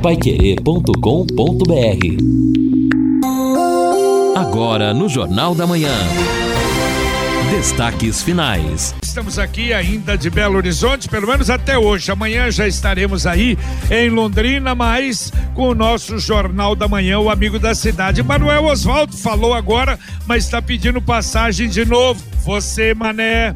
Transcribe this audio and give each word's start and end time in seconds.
paiquerê.com.br 0.00 0.90
Agora 4.34 4.94
no 4.94 5.10
Jornal 5.10 5.54
da 5.54 5.66
Manhã. 5.66 5.92
Destaques 7.50 8.22
finais. 8.22 8.94
Estamos 9.02 9.38
aqui 9.38 9.74
ainda 9.74 10.16
de 10.16 10.30
Belo 10.30 10.56
Horizonte, 10.56 11.06
pelo 11.06 11.26
menos 11.26 11.50
até 11.50 11.76
hoje. 11.76 12.10
Amanhã 12.10 12.50
já 12.50 12.66
estaremos 12.66 13.26
aí 13.26 13.58
em 13.90 14.08
Londrina, 14.08 14.74
mas 14.74 15.30
com 15.54 15.68
o 15.68 15.74
nosso 15.74 16.18
Jornal 16.18 16.74
da 16.74 16.88
Manhã, 16.88 17.18
o 17.18 17.28
amigo 17.28 17.58
da 17.58 17.74
cidade. 17.74 18.22
Manuel 18.22 18.64
Oswaldo 18.64 19.14
falou 19.14 19.52
agora, 19.52 19.98
mas 20.26 20.44
está 20.44 20.62
pedindo 20.62 21.02
passagem 21.02 21.68
de 21.68 21.84
novo. 21.84 22.22
Você, 22.42 22.94
Mané. 22.94 23.54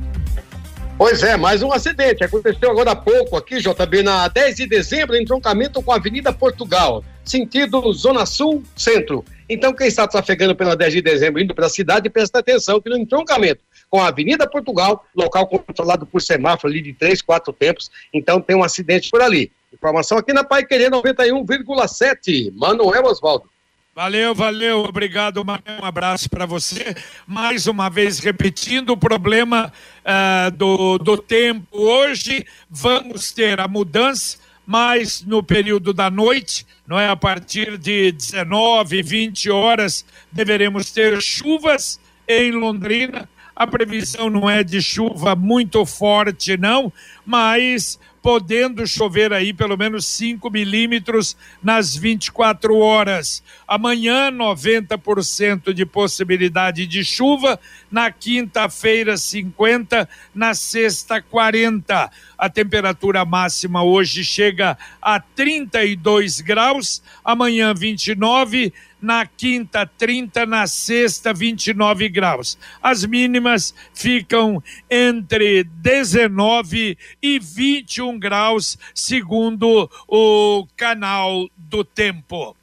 Pois 0.97 1.25
é, 1.25 1.37
mais 1.37 1.61
um 1.61 1.73
acidente. 1.73 2.23
Aconteceu 2.23 2.71
agora 2.71 2.93
há 2.93 2.97
pouco 2.97 3.37
aqui, 3.37 3.59
JB, 3.59 4.05
na 4.05 4.29
10 4.29 4.57
de 4.57 4.67
dezembro, 4.67 5.17
entroncamento 5.17 5.83
com 5.83 5.91
a 5.91 5.97
Avenida 5.97 6.33
Portugal, 6.33 7.05
sentido 7.25 7.93
Zona 7.93 8.25
Sul 8.25 8.63
Centro. 8.77 9.25
Então, 9.49 9.75
quem 9.75 9.89
está 9.89 10.07
trafegando 10.07 10.55
pela 10.55 10.77
10 10.77 10.93
de 10.93 11.03
dezembro 11.03 11.43
indo 11.43 11.53
para 11.53 11.67
a 11.67 11.71
cidade, 11.71 12.09
presta 12.09 12.39
atenção 12.39 12.81
que 12.81 12.89
no 12.89 12.97
entroncamento 12.97 13.61
com 13.91 14.01
a 14.01 14.09
Avenida 14.09 14.49
Portugal, 14.49 15.05
local 15.17 15.49
controlado 15.49 16.07
por 16.07 16.23
semáforo 16.23 16.73
ali 16.73 16.81
de 16.81 16.93
três, 16.93 17.21
quatro 17.21 17.53
tempos, 17.53 17.91
então 18.13 18.41
tem 18.41 18.57
um 18.57 18.63
acidente 18.63 19.11
por 19.11 19.21
ali. 19.21 19.51
Informação 19.73 20.17
aqui 20.17 20.33
na 20.33 20.45
Pai 20.45 20.65
Querer 20.65 20.91
91,7. 20.91 22.53
Manuel 22.55 23.05
Oswaldo. 23.05 23.51
Valeu, 23.95 24.35
valeu, 24.35 24.81
obrigado, 24.81 25.45
Manuel. 25.45 25.81
Um 25.81 25.85
abraço 25.85 26.29
para 26.29 26.45
você. 26.45 26.97
Mais 27.29 27.69
uma 27.69 27.89
vez 27.89 28.19
repetindo 28.19 28.91
o 28.91 28.97
problema 28.97 29.73
uh, 30.01 30.51
do, 30.51 30.99
do 30.99 31.17
tempo. 31.17 31.65
Hoje 31.71 32.45
vamos 32.69 33.31
ter 33.31 33.61
a 33.61 33.69
mudança, 33.69 34.39
mas 34.67 35.23
no 35.23 35.45
período 35.45 35.93
da 35.93 36.11
noite, 36.11 36.67
não 36.85 36.99
é? 36.99 37.09
A 37.09 37.15
partir 37.15 37.79
de 37.79 38.11
19, 38.11 39.01
20 39.01 39.49
horas, 39.51 40.05
deveremos 40.33 40.91
ter 40.91 41.23
chuvas 41.23 42.01
em 42.27 42.51
Londrina. 42.51 43.29
A 43.57 43.67
previsão 43.67 44.29
não 44.29 44.51
é 44.51 44.65
de 44.65 44.83
chuva 44.83 45.37
muito 45.37 45.87
forte, 45.87 46.57
não, 46.57 46.93
mas 47.25 47.99
podendo 48.25 48.87
chover 48.87 49.35
aí 49.35 49.53
pelo 49.53 49.77
menos 49.77 50.07
5 50.07 50.51
milímetros 50.51 51.37
nas 51.63 51.95
24 51.95 52.75
horas. 52.79 53.43
Amanhã, 53.69 54.33
90% 54.33 55.75
de 55.75 55.85
possibilidade 55.85 56.87
de 56.87 57.05
chuva. 57.05 57.61
Na 57.91 58.11
quinta-feira, 58.11 59.13
50%. 59.13 60.09
Na 60.35 60.55
sexta, 60.55 61.21
40%. 61.21 62.11
A 62.39 62.49
temperatura 62.49 63.27
máxima 63.27 63.85
hoje 63.85 64.25
chega 64.25 64.79
a 65.03 65.21
32 65.21 66.41
graus. 66.41 67.03
Amanhã, 67.23 67.75
29 67.75 68.73
na 69.05 69.27
quinta 69.27 69.87
30, 69.87 70.47
na 70.47 70.67
sexta 70.67 71.33
29 71.33 72.09
graus. 72.09 72.59
As 72.83 73.05
mínimas 73.05 73.75
ficam 73.93 74.63
entre 74.91 75.65
19 75.65 76.97
e 77.23 77.39
21 77.39 78.19
graus, 78.19 78.79
segundo 78.95 79.89
o 80.09 80.67
canal 80.77 81.49
do 81.57 81.85
tempo. 81.85 82.57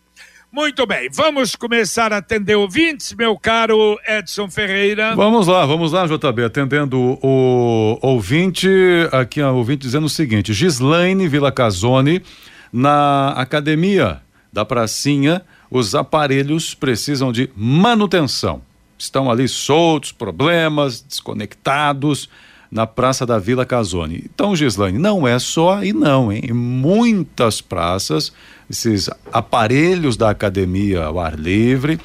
Muito 0.51 0.85
bem, 0.85 1.09
vamos 1.09 1.55
começar 1.55 2.11
a 2.11 2.17
atender 2.17 2.55
ouvintes, 2.55 3.13
meu 3.13 3.37
caro 3.37 3.97
Edson 4.05 4.49
Ferreira. 4.49 5.15
Vamos 5.15 5.47
lá, 5.47 5.65
vamos 5.65 5.93
lá, 5.93 6.05
JB, 6.05 6.43
atendendo 6.43 7.17
o 7.23 7.97
ouvinte, 8.01 8.67
aqui 9.13 9.41
o 9.41 9.55
ouvinte 9.55 9.83
dizendo 9.83 10.07
o 10.07 10.09
seguinte: 10.09 10.51
Gislaine 10.51 11.25
Vila 11.29 11.53
Casone, 11.53 12.21
na 12.73 13.29
academia 13.29 14.21
da 14.51 14.65
Pracinha, 14.65 15.41
os 15.71 15.95
aparelhos 15.95 16.75
precisam 16.75 17.31
de 17.31 17.49
manutenção. 17.55 18.61
Estão 18.97 19.31
ali 19.31 19.47
soltos, 19.47 20.11
problemas, 20.11 21.01
desconectados 21.01 22.29
na 22.69 22.85
Praça 22.85 23.25
da 23.25 23.39
Vila 23.39 23.65
Casone. 23.65 24.23
Então, 24.25 24.55
Gislaine, 24.55 24.99
não 24.99 25.27
é 25.27 25.39
só 25.39 25.75
aí 25.75 25.91
não, 25.91 26.31
hein? 26.31 26.43
Em 26.49 26.53
muitas 26.53 27.61
praças, 27.61 28.31
esses 28.69 29.09
aparelhos 29.31 30.15
da 30.15 30.29
academia 30.29 31.05
ao 31.05 31.19
ar 31.19 31.39
livre 31.39 31.99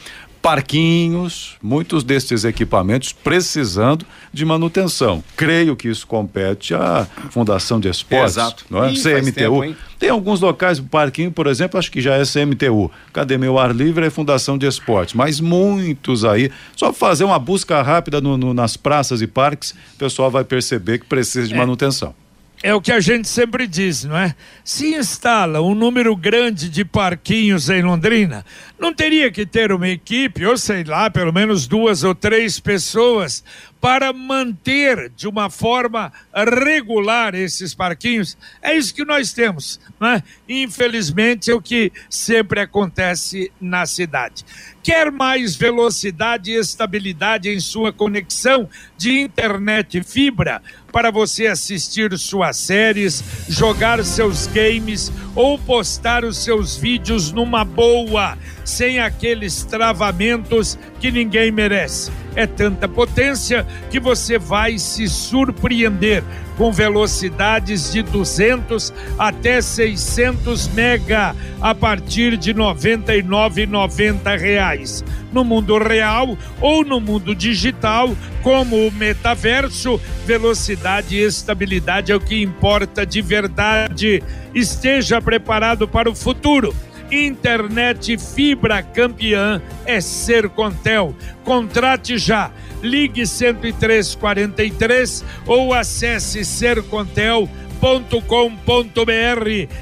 parquinhos, 0.47 1.57
muitos 1.61 2.05
destes 2.05 2.45
equipamentos 2.45 3.13
precisando 3.13 4.07
de 4.33 4.45
manutenção. 4.45 5.23
Creio 5.37 5.75
que 5.75 5.89
isso 5.89 6.07
compete 6.07 6.73
à 6.73 7.05
Fundação 7.31 7.81
de 7.81 7.89
Esportes, 7.89 8.35
Exato. 8.37 8.65
não 8.71 8.85
é? 8.85 8.93
Ih, 8.93 9.03
CMTU. 9.03 9.33
tempo, 9.63 9.77
Tem 9.99 10.09
alguns 10.09 10.41
locais, 10.41 10.79
o 10.79 10.85
parquinho, 10.85 11.33
por 11.33 11.47
exemplo, 11.49 11.79
acho 11.79 11.91
que 11.91 12.01
já 12.01 12.15
é 12.15 12.23
CMTU. 12.25 12.91
Academia 13.09 13.49
ao 13.49 13.59
Ar 13.59 13.75
Livre 13.75 14.07
é 14.07 14.11
Fundação 14.11 14.57
de 14.57 14.67
Esportes, 14.67 15.15
mas 15.15 15.41
muitos 15.41 16.25
aí, 16.25 16.51
só 16.77 16.93
fazer 16.93 17.25
uma 17.25 17.39
busca 17.41 17.83
rápida 17.83 18.21
no, 18.21 18.37
no, 18.39 18.55
nas 18.55 18.77
praças 18.77 19.21
e 19.21 19.27
parques, 19.27 19.73
o 19.95 19.99
pessoal 19.99 20.31
vai 20.31 20.45
perceber 20.45 20.99
que 20.99 21.07
precisa 21.07 21.49
de 21.49 21.55
É. 21.55 21.57
manutenção. 21.57 22.15
É 22.63 22.75
o 22.75 22.81
que 22.81 22.91
a 22.91 23.01
gente 23.01 23.29
sempre 23.29 23.67
diz, 23.67 24.05
não 24.05 24.17
é? 24.17 24.35
Se 24.65 24.95
instala 24.95 25.61
um 25.61 25.75
número 25.75 26.17
grande 26.17 26.71
de 26.71 26.85
parquinhos 26.87 27.69
em 27.69 27.83
Londrina, 27.83 28.47
não 28.79 28.95
teria 28.95 29.31
que 29.31 29.45
ter 29.45 29.71
uma 29.71 29.89
equipe, 29.89 30.45
ou 30.45 30.57
sei 30.57 30.83
lá, 30.83 31.11
pelo 31.11 31.33
menos 31.33 31.67
duas 31.67 32.03
ou 32.03 32.15
três 32.15 32.59
pessoas, 32.59 33.45
para 33.79 34.13
manter 34.13 35.11
de 35.15 35.29
uma 35.29 35.51
forma 35.51 36.11
regular 36.35 37.35
esses 37.35 37.75
parquinhos? 37.75 38.37
É 38.63 38.75
isso 38.75 38.95
que 38.95 39.05
nós 39.05 39.33
temos, 39.33 39.79
não 40.01 40.09
é? 40.09 40.23
Infelizmente 40.49 41.51
é 41.51 41.55
o 41.55 41.61
que 41.61 41.93
sempre 42.09 42.61
acontece 42.61 43.53
na 43.61 43.85
cidade. 43.85 44.45
Quer 44.83 45.13
mais 45.13 45.55
velocidade 45.55 46.51
e 46.51 46.59
estabilidade 46.59 47.51
em 47.51 47.61
sua 47.61 47.93
conexão 47.93 48.69
de 48.97 49.21
internet 49.21 50.03
fibra 50.03 50.63
para 50.93 51.11
você 51.11 51.47
assistir 51.47 52.17
suas 52.19 52.57
séries, 52.57 53.23
jogar 53.49 54.03
seus 54.05 54.47
games 54.47 55.13
ou 55.35 55.59
postar 55.59 56.25
os 56.25 56.43
seus 56.43 56.77
vídeos 56.77 57.31
numa 57.33 57.65
boa, 57.65 58.37
sem 58.65 58.99
aqueles 58.99 59.65
travamentos 59.65 60.79
que 61.01 61.11
ninguém 61.11 61.51
merece. 61.51 62.11
É 62.35 62.47
tanta 62.47 62.89
potência 62.89 63.67
que 63.91 64.01
você 64.01 64.39
vai 64.39 64.79
se 64.79 65.09
surpreender 65.09 66.23
com 66.57 66.73
velocidades 66.73 67.93
de 67.93 68.03
200 68.03 68.93
até 69.19 69.61
600 69.61 70.69
mega 70.69 71.35
a 71.61 71.75
partir 71.75 72.37
de 72.37 72.55
99,90 72.55 74.39
reais. 74.39 75.05
No 75.37 75.45
mundo 75.45 75.77
real 75.77 76.35
ou 76.63 76.83
no 76.83 76.99
mundo 76.99 77.35
digital, 77.35 78.17
como 78.43 78.89
o 78.89 78.91
metaverso, 78.91 80.01
velocidade 80.25 81.15
e 81.15 81.21
estabilidade 81.21 82.11
é 82.11 82.17
o 82.17 82.21
que 82.21 82.41
importa 82.41 83.05
de 83.05 83.21
verdade. 83.21 84.23
Esteja 84.55 85.21
preparado 85.21 85.87
para 85.87 86.09
o 86.09 86.15
futuro. 86.15 86.75
Internet 87.13 88.17
fibra 88.17 88.83
campeã 88.83 89.61
é 89.85 90.01
Sercontel. 90.01 91.15
Contrate 91.45 92.17
já. 92.17 92.51
Ligue 92.83 93.27
10343 93.27 95.23
ou 95.47 95.75
acesse 95.75 96.47
sercontel.com.br. 96.47 97.51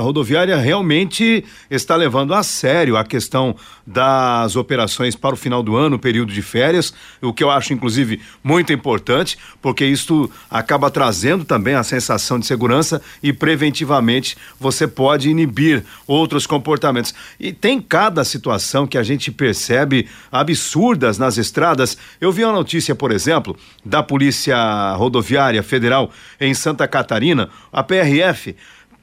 rodoviária 0.00 0.56
realmente 0.56 1.44
está 1.70 1.94
levando 1.94 2.34
a 2.34 2.42
sério 2.42 2.96
a 2.96 3.04
questão 3.04 3.54
das 3.86 4.56
operações 4.56 5.14
para 5.14 5.34
o 5.34 5.38
final 5.38 5.62
do 5.62 5.76
ano, 5.76 5.96
período 5.96 6.32
de 6.32 6.42
férias, 6.42 6.92
o 7.22 7.32
que 7.32 7.44
eu 7.44 7.52
acho 7.52 7.72
inclusive 7.72 8.20
muito 8.42 8.72
importante, 8.72 9.38
porque 9.62 9.84
isto 9.84 10.28
acaba 10.50 10.90
trazendo 10.90 11.44
também 11.44 11.76
a 11.76 11.84
sensação 11.84 12.36
de 12.40 12.46
segurança 12.46 13.00
e 13.22 13.32
preventivamente 13.76 14.36
você 14.58 14.88
pode 14.88 15.28
inibir 15.28 15.84
outros 16.06 16.46
comportamentos. 16.46 17.14
E 17.38 17.52
tem 17.52 17.80
cada 17.80 18.24
situação 18.24 18.86
que 18.86 18.96
a 18.96 19.02
gente 19.02 19.30
percebe 19.30 20.08
absurdas 20.32 21.18
nas 21.18 21.36
estradas. 21.36 21.98
Eu 22.20 22.32
vi 22.32 22.44
uma 22.44 22.52
notícia, 22.52 22.94
por 22.94 23.12
exemplo, 23.12 23.56
da 23.84 24.02
Polícia 24.02 24.94
Rodoviária 24.94 25.62
Federal 25.62 26.10
em 26.40 26.54
Santa 26.54 26.88
Catarina, 26.88 27.50
a 27.72 27.82
PRF 27.82 28.56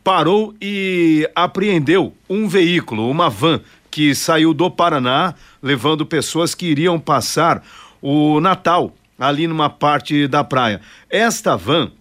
parou 0.03 0.53
e 0.61 1.29
apreendeu 1.33 2.13
um 2.29 2.47
veículo, 2.47 3.09
uma 3.09 3.29
van 3.29 3.61
que 3.89 4.15
saiu 4.15 4.53
do 4.53 4.69
Paraná, 4.71 5.35
levando 5.61 6.05
pessoas 6.05 6.55
que 6.55 6.65
iriam 6.65 6.99
passar 6.99 7.63
o 8.01 8.41
Natal 8.41 8.93
ali 9.17 9.47
numa 9.47 9.69
parte 9.69 10.27
da 10.27 10.43
praia. 10.43 10.81
Esta 11.09 11.55
van 11.55 11.91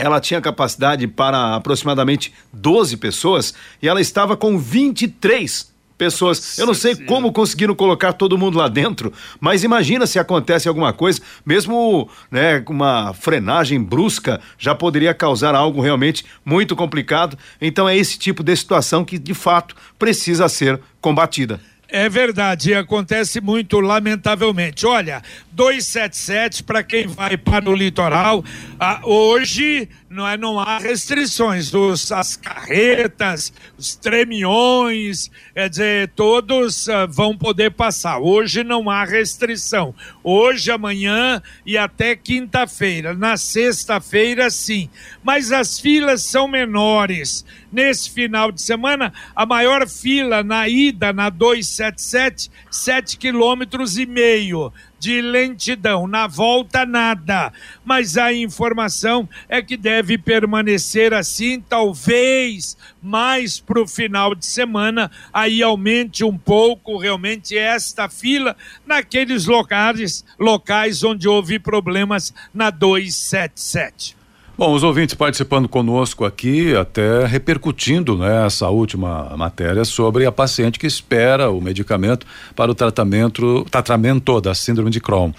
ela 0.00 0.20
tinha 0.20 0.40
capacidade 0.40 1.06
para 1.06 1.54
aproximadamente 1.54 2.32
12 2.52 2.96
pessoas 2.96 3.54
e 3.82 3.88
ela 3.88 4.00
estava 4.00 4.36
com 4.36 4.58
23 4.58 5.70
pessoas. 6.00 6.56
Eu 6.58 6.64
não 6.64 6.72
sei 6.72 6.96
como 6.96 7.30
conseguiram 7.30 7.74
colocar 7.74 8.14
todo 8.14 8.38
mundo 8.38 8.56
lá 8.56 8.68
dentro, 8.68 9.12
mas 9.38 9.62
imagina 9.62 10.06
se 10.06 10.18
acontece 10.18 10.66
alguma 10.66 10.94
coisa, 10.94 11.20
mesmo 11.44 12.08
né, 12.30 12.64
uma 12.66 13.12
frenagem 13.12 13.82
brusca 13.82 14.40
já 14.58 14.74
poderia 14.74 15.12
causar 15.12 15.54
algo 15.54 15.82
realmente 15.82 16.24
muito 16.42 16.74
complicado. 16.74 17.36
Então 17.60 17.86
é 17.86 17.94
esse 17.94 18.18
tipo 18.18 18.42
de 18.42 18.56
situação 18.56 19.04
que 19.04 19.18
de 19.18 19.34
fato 19.34 19.76
precisa 19.98 20.48
ser 20.48 20.80
combatida. 21.02 21.60
É 21.92 22.08
verdade, 22.08 22.72
acontece 22.72 23.40
muito, 23.40 23.80
lamentavelmente. 23.80 24.86
Olha, 24.86 25.20
277 25.50 26.62
para 26.62 26.84
quem 26.84 27.08
vai 27.08 27.36
para 27.36 27.68
o 27.68 27.74
litoral, 27.74 28.44
ah, 28.78 29.00
hoje 29.02 29.88
não, 30.08 30.26
é, 30.26 30.36
não 30.36 30.60
há 30.60 30.78
restrições. 30.78 31.74
Os, 31.74 32.12
as 32.12 32.36
carretas, 32.36 33.52
os 33.76 33.96
tremiões, 33.96 35.30
quer 35.52 35.68
dizer, 35.68 36.08
todos 36.14 36.88
ah, 36.88 37.06
vão 37.06 37.36
poder 37.36 37.72
passar. 37.72 38.20
Hoje 38.20 38.62
não 38.62 38.88
há 38.88 39.04
restrição. 39.04 39.92
Hoje, 40.22 40.70
amanhã 40.70 41.42
e 41.66 41.76
até 41.76 42.14
quinta-feira. 42.14 43.14
Na 43.14 43.36
sexta-feira, 43.36 44.48
sim. 44.48 44.88
Mas 45.24 45.50
as 45.50 45.80
filas 45.80 46.22
são 46.22 46.46
menores 46.46 47.44
nesse 47.72 48.10
final 48.10 48.50
de 48.50 48.60
semana, 48.60 49.12
a 49.34 49.46
maior 49.46 49.88
fila 49.88 50.42
na 50.42 50.68
ida 50.68 51.12
na 51.12 51.30
277, 51.30 52.50
7 52.70 53.16
quilômetros 53.16 53.98
e 53.98 54.06
meio 54.06 54.72
de 55.00 55.22
lentidão. 55.22 56.06
Na 56.06 56.26
volta, 56.26 56.84
nada. 56.84 57.52
Mas 57.84 58.16
a 58.18 58.32
informação 58.32 59.28
é 59.48 59.62
que 59.62 59.76
deve 59.76 60.18
permanecer 60.18 61.14
assim, 61.14 61.60
talvez 61.60 62.76
mais 63.02 63.58
para 63.58 63.80
o 63.80 63.88
final 63.88 64.34
de 64.34 64.44
semana, 64.44 65.10
aí 65.32 65.62
aumente 65.62 66.22
um 66.22 66.36
pouco 66.36 66.98
realmente 66.98 67.56
esta 67.56 68.08
fila 68.08 68.54
naqueles 68.86 69.46
locais, 69.46 70.24
locais 70.38 71.02
onde 71.02 71.26
houve 71.26 71.58
problemas 71.58 72.34
na 72.52 72.68
277. 72.68 74.19
Bom, 74.60 74.74
os 74.74 74.82
ouvintes 74.82 75.14
participando 75.14 75.66
conosco 75.66 76.22
aqui, 76.22 76.76
até 76.76 77.24
repercutindo 77.24 78.18
né, 78.18 78.44
essa 78.44 78.68
última 78.68 79.34
matéria 79.34 79.86
sobre 79.86 80.26
a 80.26 80.30
paciente 80.30 80.78
que 80.78 80.86
espera 80.86 81.50
o 81.50 81.62
medicamento 81.62 82.26
para 82.54 82.70
o 82.70 82.74
tratamento, 82.74 83.64
tratamento 83.70 84.38
da 84.38 84.54
síndrome 84.54 84.90
de 84.90 85.00
Crohn. 85.00 85.32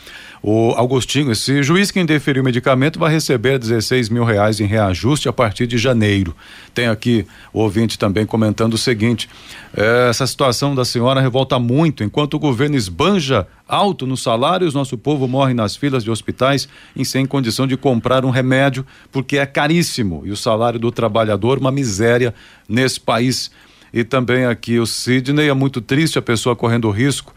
O 0.43 0.73
Augustinho, 0.75 1.31
esse 1.31 1.61
juiz 1.61 1.91
que 1.91 1.99
indeferiu 1.99 2.41
o 2.41 2.45
medicamento 2.45 2.97
vai 2.97 3.11
receber 3.11 3.59
16 3.59 4.09
mil 4.09 4.23
reais 4.23 4.59
em 4.59 4.65
reajuste 4.65 5.29
a 5.29 5.33
partir 5.33 5.67
de 5.67 5.77
janeiro. 5.77 6.35
Tem 6.73 6.87
aqui 6.87 7.27
o 7.53 7.59
ouvinte 7.59 7.99
também 7.99 8.25
comentando 8.25 8.73
o 8.73 8.77
seguinte: 8.77 9.29
é, 9.77 10.09
essa 10.09 10.25
situação 10.25 10.73
da 10.73 10.83
senhora 10.83 11.21
revolta 11.21 11.59
muito. 11.59 12.03
Enquanto 12.03 12.33
o 12.33 12.39
governo 12.39 12.75
esbanja 12.75 13.45
alto 13.67 14.07
nos 14.07 14.23
salários, 14.23 14.73
nosso 14.73 14.97
povo 14.97 15.27
morre 15.27 15.53
nas 15.53 15.75
filas 15.75 16.03
de 16.03 16.09
hospitais 16.09 16.67
em 16.95 17.03
sem 17.03 17.23
condição 17.23 17.67
de 17.67 17.77
comprar 17.77 18.25
um 18.25 18.31
remédio 18.31 18.83
porque 19.11 19.37
é 19.37 19.45
caríssimo 19.45 20.23
e 20.25 20.31
o 20.31 20.37
salário 20.37 20.79
do 20.79 20.91
trabalhador 20.91 21.57
uma 21.57 21.71
miséria 21.71 22.33
nesse 22.67 22.99
país. 22.99 23.51
E 23.93 24.03
também 24.03 24.45
aqui 24.45 24.79
o 24.79 24.85
Sidney 24.85 25.49
é 25.49 25.53
muito 25.53 25.81
triste 25.81 26.17
a 26.17 26.21
pessoa 26.21 26.55
correndo 26.55 26.87
o 26.87 26.91
risco 26.91 27.33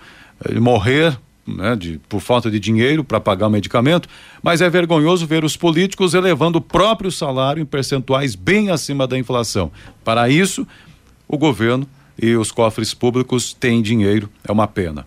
de 0.49 0.61
morrer 0.61 1.19
né, 1.47 1.77
de, 1.77 2.01
por 2.09 2.21
falta 2.21 2.51
de 2.51 2.59
dinheiro 2.59 3.05
para 3.05 3.21
pagar 3.21 3.49
o 3.49 3.51
medicamento, 3.51 4.09
mas 4.43 4.61
é 4.61 4.71
vergonhoso 4.71 5.27
ver 5.27 5.45
os 5.45 5.57
políticos 5.57 6.15
elevando 6.15 6.59
o 6.59 6.63
próprio 6.63 7.11
salário 7.11 7.61
em 7.63 7.67
percentuais 7.67 8.35
bem 8.35 8.71
acima 8.71 9.07
da 9.07 9.19
inflação. 9.19 9.71
Para 10.03 10.29
isso, 10.29 10.67
o 11.29 11.37
governo 11.37 11.87
e 12.21 12.35
os 12.37 12.51
cofres 12.51 12.95
públicos 12.95 13.53
têm 13.53 13.83
dinheiro, 13.83 14.31
é 14.47 14.53
uma 14.53 14.67
pena. 14.67 15.07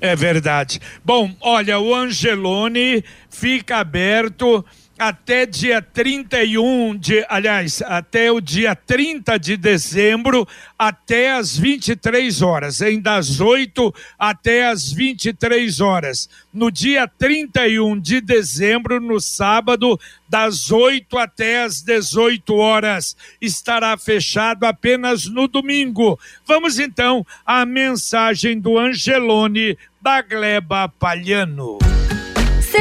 É 0.00 0.14
verdade. 0.14 0.80
Bom, 1.04 1.34
olha, 1.40 1.80
o 1.80 1.92
Angelone 1.92 3.02
fica 3.28 3.78
aberto 3.78 4.64
até 4.98 5.46
dia 5.46 5.80
31 5.80 6.96
de, 6.96 7.24
aliás, 7.28 7.80
até 7.82 8.32
o 8.32 8.40
dia 8.40 8.74
30 8.74 9.38
de 9.38 9.56
dezembro, 9.56 10.46
até 10.78 11.32
as 11.32 11.56
23 11.56 12.42
horas, 12.42 12.80
em 12.80 13.00
das 13.00 13.40
8 13.40 13.94
até 14.18 14.66
as 14.66 14.92
23 14.92 15.80
horas. 15.80 16.28
No 16.52 16.70
dia 16.70 17.06
31 17.06 18.00
de 18.00 18.20
dezembro, 18.20 19.00
no 19.00 19.20
sábado, 19.20 19.98
das 20.28 20.70
8 20.70 21.16
até 21.16 21.62
as 21.62 21.80
18 21.82 22.54
horas. 22.54 23.16
Estará 23.40 23.96
fechado 23.96 24.64
apenas 24.64 25.26
no 25.26 25.46
domingo. 25.46 26.18
Vamos 26.44 26.78
então 26.78 27.24
à 27.46 27.64
mensagem 27.64 28.60
do 28.60 28.78
Angelone 28.78 29.78
da 30.00 30.22
Gleba 30.22 30.88
Palhano. 30.88 31.78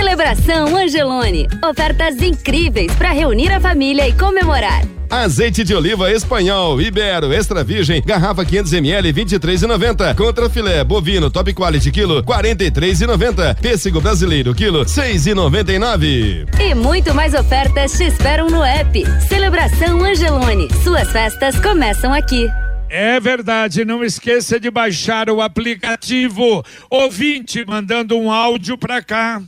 Celebração 0.08 0.74
Angelone. 0.74 1.50
Ofertas 1.70 2.22
incríveis 2.22 2.90
para 2.96 3.12
reunir 3.12 3.52
a 3.52 3.60
família 3.60 4.08
e 4.08 4.14
comemorar. 4.14 4.82
Azeite 5.10 5.66
de 5.66 5.76
oliva 5.76 6.10
espanhol, 6.10 6.82
Ibero, 6.82 7.34
extra 7.34 7.62
virgem, 7.62 8.02
garrafa 8.02 8.46
500 8.46 8.72
ml, 8.72 9.12
23,90. 9.12 10.16
Contra 10.16 10.50
filé 10.50 10.82
bovino 10.86 11.30
top 11.30 11.54
quality 11.54 11.92
quilo, 11.92 12.24
43,90. 12.24 13.60
Pêssego 13.60 14.00
brasileiro 14.00 14.56
quilo, 14.56 14.86
6,99. 14.86 16.48
E 16.58 16.74
muito 16.74 17.14
mais 17.14 17.34
ofertas 17.34 17.92
te 17.92 18.06
esperam 18.06 18.50
no 18.50 18.64
app. 18.64 19.04
Celebração 19.28 20.02
Angelone. 20.06 20.70
Suas 20.86 21.12
festas 21.12 21.60
começam 21.60 22.14
aqui. 22.14 22.48
É 22.90 23.20
verdade, 23.20 23.84
não 23.84 24.02
esqueça 24.06 24.58
de 24.58 24.72
baixar 24.72 25.30
o 25.30 25.42
aplicativo. 25.42 26.64
Ouvinte 26.90 27.66
mandando 27.68 28.18
um 28.18 28.32
áudio 28.32 28.78
para 28.78 29.02
cá. 29.02 29.42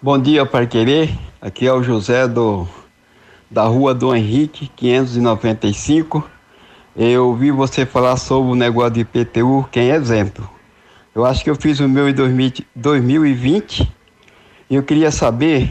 Bom 0.00 0.16
dia, 0.16 0.46
Parquerê. 0.46 1.08
Aqui 1.42 1.66
é 1.66 1.72
o 1.72 1.82
José 1.82 2.28
do 2.28 2.68
da 3.50 3.64
Rua 3.64 3.92
do 3.92 4.14
Henrique, 4.14 4.70
595. 4.76 6.22
Eu 6.96 7.26
ouvi 7.26 7.50
você 7.50 7.84
falar 7.84 8.16
sobre 8.16 8.52
o 8.52 8.54
negócio 8.54 8.92
de 8.92 9.00
IPTU, 9.00 9.68
quem 9.72 9.90
é 9.90 9.96
isento. 9.96 10.48
Eu 11.12 11.24
acho 11.24 11.42
que 11.42 11.50
eu 11.50 11.56
fiz 11.56 11.80
o 11.80 11.88
meu 11.88 12.08
em 12.08 12.14
2020 12.76 13.92
e 14.70 14.76
eu 14.76 14.84
queria 14.84 15.10
saber 15.10 15.68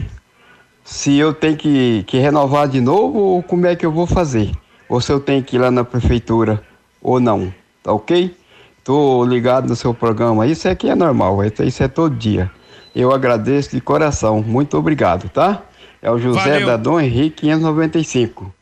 se 0.84 1.16
eu 1.16 1.32
tenho 1.32 1.56
que, 1.56 2.04
que 2.06 2.18
renovar 2.18 2.68
de 2.68 2.82
novo 2.82 3.18
ou 3.18 3.42
como 3.42 3.66
é 3.66 3.74
que 3.74 3.86
eu 3.86 3.90
vou 3.90 4.06
fazer. 4.06 4.52
Ou 4.90 5.00
se 5.00 5.10
eu 5.10 5.20
tenho 5.20 5.42
que 5.42 5.56
ir 5.56 5.58
lá 5.58 5.70
na 5.70 5.84
prefeitura 5.84 6.62
ou 7.00 7.18
não. 7.18 7.50
Tá 7.82 7.94
ok? 7.94 8.36
Tô 8.84 9.24
ligado 9.24 9.70
no 9.70 9.74
seu 9.74 9.94
programa. 9.94 10.46
Isso 10.46 10.68
aqui 10.68 10.90
é 10.90 10.94
normal, 10.94 11.38
isso 11.64 11.82
é 11.82 11.88
todo 11.88 12.14
dia. 12.14 12.57
Eu 12.98 13.12
agradeço 13.12 13.70
de 13.70 13.80
coração. 13.80 14.42
Muito 14.42 14.76
obrigado, 14.76 15.28
tá? 15.28 15.62
É 16.02 16.10
o 16.10 16.18
José 16.18 16.40
Valeu. 16.54 16.66
da 16.66 16.76
Dom 16.76 17.00
Henrique 17.00 17.42
595. 17.42 18.52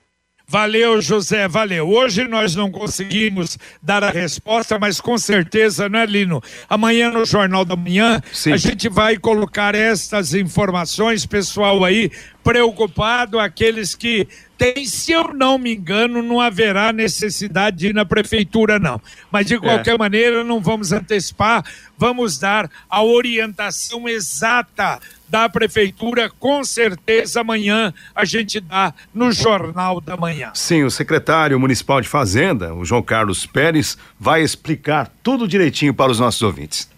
Valeu, 0.47 1.01
José, 1.01 1.49
valeu. 1.49 1.89
Hoje 1.89 2.29
nós 2.29 2.55
não 2.55 2.71
conseguimos 2.71 3.59
dar 3.83 4.05
a 4.05 4.11
resposta, 4.11 4.79
mas 4.79 5.01
com 5.01 5.17
certeza, 5.17 5.89
né, 5.89 6.05
Lino? 6.05 6.43
Amanhã 6.69 7.11
no 7.11 7.25
Jornal 7.25 7.65
da 7.65 7.75
Manhã, 7.75 8.21
Sim. 8.31 8.53
a 8.53 8.59
gente 8.59 8.91
vai 8.91 9.17
colocar 9.17 9.75
estas 9.75 10.35
informações, 10.35 11.25
pessoal 11.25 11.83
aí 11.83 12.13
preocupado, 12.47 13.41
aqueles 13.41 13.97
que 13.97 14.29
têm, 14.57 14.87
se 14.87 15.11
eu 15.11 15.35
não 15.35 15.59
me 15.59 15.75
engano, 15.75 16.23
não 16.23 16.41
haverá 16.41 16.93
necessidade 16.93 17.79
de 17.79 17.89
ir 17.89 17.93
na 17.93 18.05
prefeitura, 18.05 18.79
não. 18.79 19.01
Mas 19.33 19.47
de 19.47 19.59
qualquer 19.59 19.99
maneira, 19.99 20.45
não 20.45 20.61
vamos 20.61 20.93
antecipar, 20.93 21.65
vamos 21.99 22.39
dar 22.39 22.71
a 22.89 23.03
orientação 23.03 24.09
exata 24.09 25.01
da 25.29 25.49
prefeitura, 25.49 26.31
com 26.39 26.63
certeza 26.63 27.41
amanhã 27.41 27.93
a 28.15 28.25
gente 28.25 28.61
dá 28.61 28.95
no 29.13 29.33
Jornal 29.33 30.01
da 30.01 30.17
Manhã. 30.17 30.53
Sim, 30.55 30.85
o 30.85 30.91
secretário 30.91 31.59
municipal 31.59 32.01
de 32.01 32.07
Fazenda, 32.07 32.73
o 32.73 32.85
João 32.85 33.03
Carlos 33.03 33.45
Pérez, 33.45 33.99
vai 34.21 34.43
explicar 34.43 35.11
tudo 35.21 35.49
direitinho 35.49 35.93
para 35.93 36.13
os 36.13 36.21
nossos 36.21 36.43
ouvintes. 36.43 36.89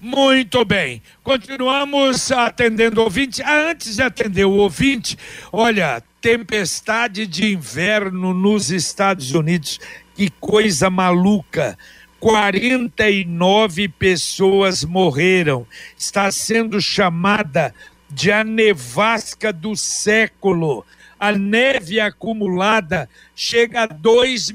Muito 0.00 0.64
bem. 0.64 1.02
Continuamos 1.22 2.30
atendendo 2.30 3.00
o 3.00 3.04
ouvinte. 3.04 3.42
Ah, 3.42 3.70
antes 3.70 3.96
de 3.96 4.02
atender 4.02 4.44
o 4.44 4.52
ouvinte, 4.52 5.16
olha, 5.50 6.02
tempestade 6.20 7.26
de 7.26 7.52
inverno 7.52 8.34
nos 8.34 8.70
Estados 8.70 9.32
Unidos. 9.32 9.80
Que 10.14 10.30
coisa 10.30 10.90
maluca. 10.90 11.78
49 12.20 13.88
pessoas 13.88 14.84
morreram. 14.84 15.66
Está 15.96 16.30
sendo 16.30 16.80
chamada 16.80 17.74
de 18.10 18.30
a 18.30 18.44
nevasca 18.44 19.52
do 19.52 19.74
século. 19.76 20.84
A 21.18 21.32
neve 21.32 21.98
acumulada 21.98 23.08
chega 23.34 23.82
a 23.82 23.86
2 23.86 24.52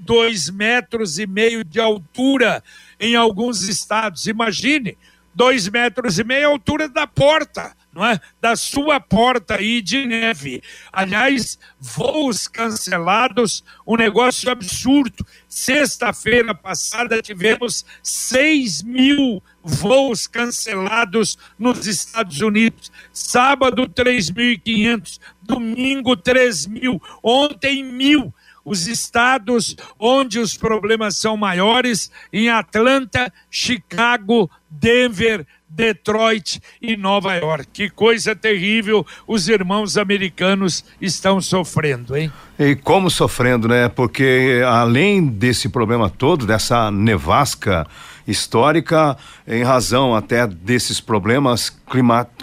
dois 0.00 0.48
metros 0.48 1.18
e 1.18 1.26
meio 1.26 1.64
de 1.64 1.80
altura 1.80 2.62
em 3.00 3.16
alguns 3.16 3.62
estados. 3.68 4.26
Imagine, 4.26 4.96
dois 5.34 5.68
metros 5.68 6.18
e 6.18 6.24
meio 6.24 6.48
a 6.48 6.50
altura 6.50 6.88
da 6.88 7.06
porta, 7.06 7.76
não 7.94 8.04
é? 8.04 8.20
Da 8.40 8.56
sua 8.56 8.98
porta 8.98 9.56
aí 9.56 9.80
de 9.80 10.04
neve. 10.04 10.62
Aliás, 10.92 11.58
voos 11.78 12.48
cancelados, 12.48 13.64
um 13.86 13.96
negócio 13.96 14.50
absurdo. 14.50 15.24
Sexta-feira 15.48 16.54
passada 16.54 17.22
tivemos 17.22 17.86
6 18.02 18.82
mil 18.82 19.42
voos 19.62 20.26
cancelados 20.26 21.38
nos 21.58 21.86
Estados 21.86 22.40
Unidos. 22.40 22.90
Sábado, 23.12 23.88
3.500. 23.88 25.20
Domingo, 25.40 26.16
3 26.16 26.66
mil. 26.66 27.00
Ontem, 27.22 27.84
mil 27.84 28.34
os 28.64 28.86
estados 28.86 29.76
onde 29.98 30.38
os 30.38 30.56
problemas 30.56 31.16
são 31.16 31.36
maiores, 31.36 32.10
em 32.32 32.48
Atlanta, 32.48 33.32
Chicago, 33.50 34.50
Denver, 34.70 35.46
Detroit 35.68 36.60
e 36.80 36.96
Nova 36.96 37.34
York. 37.34 37.66
Que 37.72 37.90
coisa 37.90 38.34
terrível 38.34 39.04
os 39.26 39.48
irmãos 39.48 39.96
americanos 39.96 40.84
estão 41.00 41.40
sofrendo, 41.40 42.16
hein? 42.16 42.32
E 42.58 42.76
como 42.76 43.10
sofrendo, 43.10 43.68
né? 43.68 43.88
Porque 43.88 44.62
além 44.66 45.26
desse 45.26 45.68
problema 45.68 46.08
todo, 46.08 46.46
dessa 46.46 46.90
nevasca 46.90 47.86
histórica, 48.26 49.16
em 49.46 49.62
razão 49.62 50.14
até 50.14 50.46
desses 50.46 51.00
problemas 51.00 51.76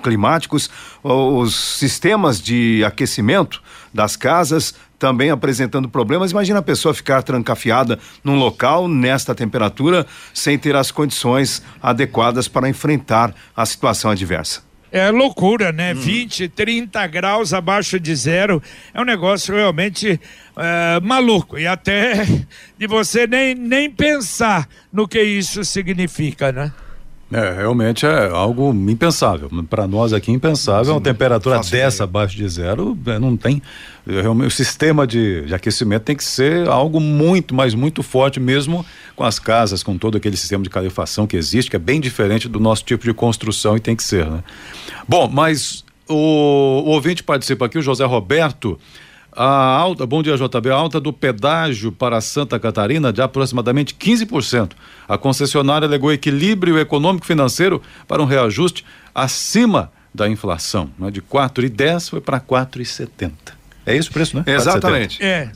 climáticos, 0.03 0.69
os 1.03 1.55
sistemas 1.55 2.39
de 2.41 2.83
aquecimento 2.85 3.63
das 3.93 4.15
casas 4.15 4.73
também 4.97 5.31
apresentando 5.31 5.89
problemas. 5.89 6.31
Imagina 6.31 6.59
a 6.59 6.63
pessoa 6.63 6.93
ficar 6.93 7.23
trancafiada 7.23 7.97
num 8.23 8.37
local 8.37 8.87
nesta 8.87 9.33
temperatura 9.33 10.05
sem 10.33 10.57
ter 10.57 10.75
as 10.75 10.91
condições 10.91 11.63
adequadas 11.81 12.47
para 12.47 12.69
enfrentar 12.69 13.33
a 13.55 13.65
situação 13.65 14.11
adversa. 14.11 14.61
É 14.91 15.09
loucura, 15.09 15.71
né? 15.71 15.93
Hum. 15.93 15.99
20, 16.01 16.49
30 16.49 17.07
graus 17.07 17.53
abaixo 17.53 17.97
de 17.97 18.13
zero 18.13 18.61
é 18.93 18.99
um 18.99 19.05
negócio 19.05 19.55
realmente 19.55 20.19
uh, 20.55 21.05
maluco. 21.05 21.57
E 21.57 21.65
até 21.65 22.25
de 22.77 22.87
você 22.87 23.25
nem, 23.25 23.55
nem 23.55 23.89
pensar 23.89 24.67
no 24.91 25.07
que 25.07 25.21
isso 25.21 25.63
significa, 25.63 26.51
né? 26.51 26.73
É, 27.31 27.53
realmente 27.53 28.05
é 28.05 28.29
algo 28.29 28.73
impensável. 28.89 29.49
Para 29.69 29.87
nós 29.87 30.11
aqui, 30.11 30.31
impensável. 30.31 30.85
Sim, 30.85 30.91
uma 30.91 31.01
temperatura 31.01 31.61
dessa 31.61 32.03
abaixo 32.03 32.35
de 32.35 32.47
zero, 32.47 32.97
é, 33.05 33.17
não 33.17 33.37
tem. 33.37 33.61
Realmente, 34.05 34.47
o 34.47 34.51
sistema 34.51 35.07
de, 35.07 35.45
de, 35.45 35.55
aquecimento 35.55 36.03
tem 36.03 36.15
que 36.15 36.23
ser 36.23 36.67
algo 36.67 36.99
muito, 36.99 37.55
mas 37.55 37.73
muito 37.73 38.03
forte, 38.03 38.39
mesmo 38.39 38.85
com 39.15 39.23
as 39.23 39.39
casas, 39.39 39.81
com 39.81 39.97
todo 39.97 40.17
aquele 40.17 40.35
sistema 40.35 40.61
de 40.63 40.69
calefação 40.69 41.25
que 41.25 41.37
existe, 41.37 41.69
que 41.69 41.75
é 41.77 41.79
bem 41.79 42.01
diferente 42.01 42.49
do 42.49 42.59
nosso 42.59 42.83
tipo 42.83 43.05
de 43.05 43.13
construção 43.13 43.77
e 43.77 43.79
tem 43.79 43.95
que 43.95 44.03
ser, 44.03 44.25
né? 44.25 44.43
Bom, 45.07 45.29
mas 45.31 45.85
o, 46.09 46.15
o 46.15 46.89
ouvinte 46.89 47.23
participa 47.23 47.65
aqui, 47.65 47.77
o 47.77 47.81
José 47.81 48.03
Roberto. 48.03 48.77
A 49.33 49.45
alta, 49.45 50.05
bom 50.05 50.21
dia 50.21 50.35
JB, 50.35 50.69
a 50.71 50.75
alta 50.75 50.99
do 50.99 51.13
pedágio 51.13 51.91
para 51.91 52.19
Santa 52.19 52.59
Catarina 52.59 53.13
de 53.13 53.21
aproximadamente 53.21 53.95
15%. 53.95 54.71
A 55.07 55.17
concessionária 55.17 55.87
alegou 55.87 56.11
equilíbrio 56.11 56.77
econômico 56.77 57.25
financeiro 57.25 57.81
para 58.07 58.21
um 58.21 58.25
reajuste 58.25 58.85
acima 59.15 59.91
da 60.13 60.27
inflação, 60.27 60.89
né? 60.99 61.09
de 61.09 61.21
4,10 61.21 62.09
foi 62.09 62.19
para 62.19 62.41
4,70. 62.41 63.31
É 63.85 63.95
isso 63.95 64.09
o 64.09 64.13
preço, 64.13 64.35
né? 64.35 64.43
Exatamente. 64.45 65.23
É. 65.23 65.49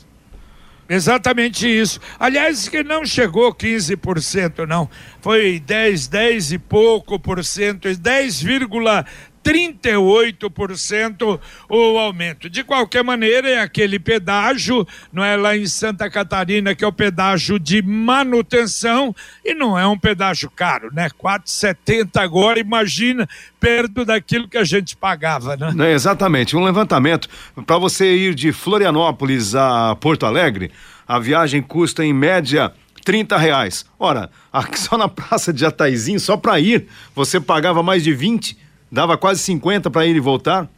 Exatamente 0.88 1.66
isso. 1.66 2.00
Aliás, 2.18 2.68
que 2.68 2.82
não 2.82 3.04
chegou 3.04 3.52
15%, 3.52 4.66
não. 4.66 4.88
Foi 5.20 5.60
10, 5.60 6.06
10 6.06 6.52
e 6.52 6.58
pouco 6.58 7.18
por 7.18 7.44
cento, 7.44 7.88
10,38% 9.46 11.40
o 11.68 11.98
aumento. 11.98 12.50
De 12.50 12.64
qualquer 12.64 13.04
maneira, 13.04 13.48
é 13.48 13.60
aquele 13.60 13.98
pedágio, 13.98 14.86
não 15.12 15.22
é 15.22 15.36
lá 15.36 15.56
em 15.56 15.66
Santa 15.66 16.10
Catarina, 16.10 16.74
que 16.74 16.84
é 16.84 16.86
o 16.86 16.92
pedágio 16.92 17.58
de 17.58 17.80
manutenção, 17.80 19.14
e 19.44 19.54
não 19.54 19.78
é 19.78 19.86
um 19.86 19.98
pedágio 19.98 20.50
caro, 20.50 20.90
né? 20.92 21.08
4,70 21.10 22.20
agora, 22.20 22.58
imagina, 22.58 23.28
perto 23.60 24.04
daquilo 24.04 24.48
que 24.48 24.58
a 24.58 24.64
gente 24.64 24.96
pagava, 24.96 25.56
né? 25.56 25.90
É, 25.90 25.92
exatamente. 25.92 26.56
Um 26.56 26.64
levantamento. 26.64 27.28
Para 27.64 27.78
você 27.78 28.14
ir 28.14 28.34
de 28.34 28.52
Florianópolis 28.52 29.54
a 29.54 29.96
Porto 29.96 30.26
Alegre, 30.26 30.72
a 31.06 31.18
viagem 31.18 31.62
custa 31.62 32.04
em 32.04 32.12
média 32.12 32.72
30 33.04 33.36
reais. 33.36 33.86
Ora, 33.98 34.28
só 34.74 34.98
na 34.98 35.08
praça 35.08 35.52
de 35.52 35.60
Jataizinho, 35.60 36.18
só 36.18 36.36
para 36.36 36.58
ir, 36.58 36.88
você 37.14 37.40
pagava 37.40 37.82
mais 37.82 38.02
de 38.02 38.12
20, 38.12 38.65
dava 38.90 39.16
quase 39.16 39.40
50 39.40 39.90
para 39.90 40.06
ir 40.06 40.16
e 40.16 40.20
voltar. 40.20 40.68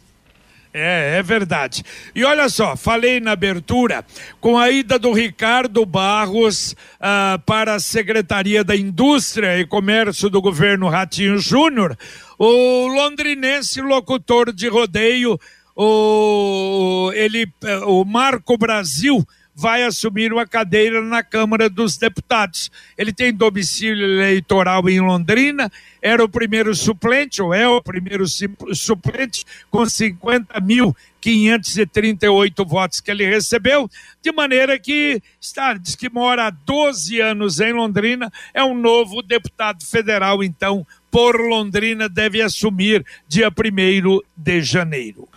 É, 0.73 1.19
é 1.19 1.23
verdade. 1.23 1.83
E 2.15 2.25
olha 2.25 2.49
só, 2.49 2.77
falei 2.77 3.21
na 3.21 3.33
abertura, 3.33 4.05
com 4.41 4.59
a 4.59 4.71
ida 4.71 4.99
do 4.99 5.12
Ricardo 5.12 5.85
Barros 5.87 6.77
ah, 7.00 7.41
para 7.47 7.75
a 7.75 7.81
Secretaria 7.81 8.62
da 8.62 8.77
Indústria 8.77 9.59
e 9.59 9.67
Comércio 9.67 10.29
do 10.29 10.43
governo 10.43 10.88
Ratinho 10.88 11.38
Júnior, 11.38 11.97
o 12.38 12.87
londrinense 12.87 13.81
locutor 13.81 14.53
de 14.53 14.69
rodeio, 14.69 15.41
o, 15.75 17.11
ele, 17.15 17.50
o 17.87 18.05
Marco 18.05 18.59
Brasil, 18.59 19.27
vai 19.61 19.83
assumir 19.83 20.33
uma 20.33 20.47
cadeira 20.47 21.03
na 21.03 21.21
Câmara 21.21 21.69
dos 21.69 21.97
Deputados. 21.97 22.71
Ele 22.97 23.12
tem 23.12 23.35
domicílio 23.35 24.07
eleitoral 24.07 24.88
em 24.88 25.00
Londrina, 25.00 25.69
era 26.00 26.23
o 26.23 26.29
primeiro 26.29 26.73
suplente, 26.77 27.43
ou 27.43 27.53
é 27.53 27.67
o 27.67 27.83
primeiro 27.83 28.25
suplente, 28.73 29.45
com 29.69 29.85
50 29.85 30.61
mil 30.61 30.97
538 31.21 32.65
votos 32.65 33.00
que 33.00 33.11
ele 33.11 33.27
recebeu, 33.27 33.91
de 34.23 34.31
maneira 34.31 34.79
que 34.79 35.21
está, 35.41 35.75
diz 35.75 35.97
que 35.97 36.09
mora 36.09 36.47
há 36.47 36.50
12 36.50 37.21
anos 37.21 37.59
em 37.59 37.73
Londrina, 37.73 38.33
é 38.55 38.62
um 38.62 38.77
novo 38.77 39.23
deputado 39.23 39.85
federal, 39.85 40.45
então, 40.45 40.87
por 41.11 41.35
Londrina, 41.35 42.09
deve 42.09 42.41
assumir 42.41 43.05
dia 43.27 43.49
1 43.49 44.21
de 44.37 44.62
janeiro. 44.62 45.29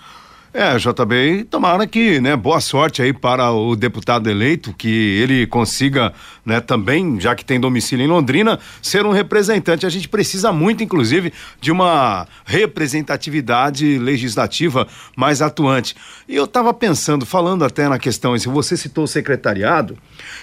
É, 0.53 0.75
JB, 0.77 1.45
tomara 1.49 1.87
que, 1.87 2.19
né, 2.19 2.35
boa 2.35 2.59
sorte 2.59 3.01
aí 3.01 3.13
para 3.13 3.53
o 3.53 3.73
deputado 3.73 4.29
eleito, 4.29 4.73
que 4.73 5.17
ele 5.21 5.47
consiga, 5.47 6.11
né, 6.45 6.59
também, 6.59 7.17
já 7.21 7.33
que 7.33 7.45
tem 7.45 7.57
domicílio 7.57 8.03
em 8.03 8.09
Londrina, 8.09 8.59
ser 8.81 9.05
um 9.05 9.11
representante. 9.11 9.85
A 9.85 9.89
gente 9.89 10.09
precisa 10.09 10.51
muito, 10.51 10.83
inclusive, 10.83 11.31
de 11.61 11.71
uma 11.71 12.27
representatividade 12.43 13.97
legislativa 13.97 14.85
mais 15.15 15.41
atuante. 15.41 15.95
E 16.27 16.35
eu 16.35 16.43
estava 16.43 16.73
pensando, 16.73 17.25
falando 17.25 17.63
até 17.63 17.87
na 17.87 17.97
questão, 17.97 18.37
se 18.37 18.49
você 18.49 18.75
citou 18.75 19.05
o 19.05 19.07
secretariado, 19.07 19.97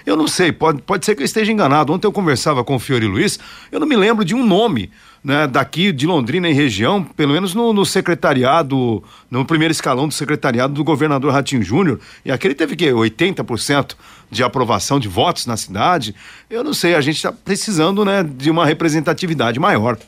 eu 0.06 0.16
não 0.16 0.26
sei, 0.26 0.52
pode, 0.52 0.80
pode 0.80 1.04
ser 1.04 1.16
que 1.16 1.20
eu 1.20 1.26
esteja 1.26 1.52
enganado. 1.52 1.92
Ontem 1.92 2.06
eu 2.06 2.12
conversava 2.12 2.64
com 2.64 2.76
o 2.76 2.78
Fiore 2.78 3.06
Luiz, 3.06 3.38
eu 3.70 3.78
não 3.78 3.86
me 3.86 3.96
lembro 3.96 4.24
de 4.24 4.34
um 4.34 4.46
nome 4.46 4.90
né, 5.22 5.46
daqui 5.46 5.92
de 5.92 6.06
Londrina 6.06 6.48
e 6.48 6.52
região, 6.52 7.02
pelo 7.02 7.32
menos 7.32 7.54
no, 7.54 7.72
no, 7.72 7.84
secretariado, 7.84 9.02
no 9.30 9.44
primeiro 9.44 9.72
escalão 9.72 10.08
do 10.08 10.14
secretariado 10.14 10.74
do 10.74 10.84
governador 10.84 11.32
Ratinho 11.32 11.62
Júnior, 11.62 12.00
e 12.24 12.30
aquele 12.30 12.54
teve 12.54 12.76
que 12.76 12.86
80% 12.86 13.94
de 14.30 14.42
aprovação 14.42 15.00
de 15.00 15.08
votos 15.08 15.46
na 15.46 15.56
cidade. 15.56 16.14
Eu 16.48 16.62
não 16.62 16.74
sei, 16.74 16.94
a 16.94 17.00
gente 17.00 17.16
está 17.16 17.32
precisando 17.32 18.04
né, 18.04 18.22
de 18.22 18.50
uma 18.50 18.64
representatividade 18.64 19.58
maior. 19.58 19.98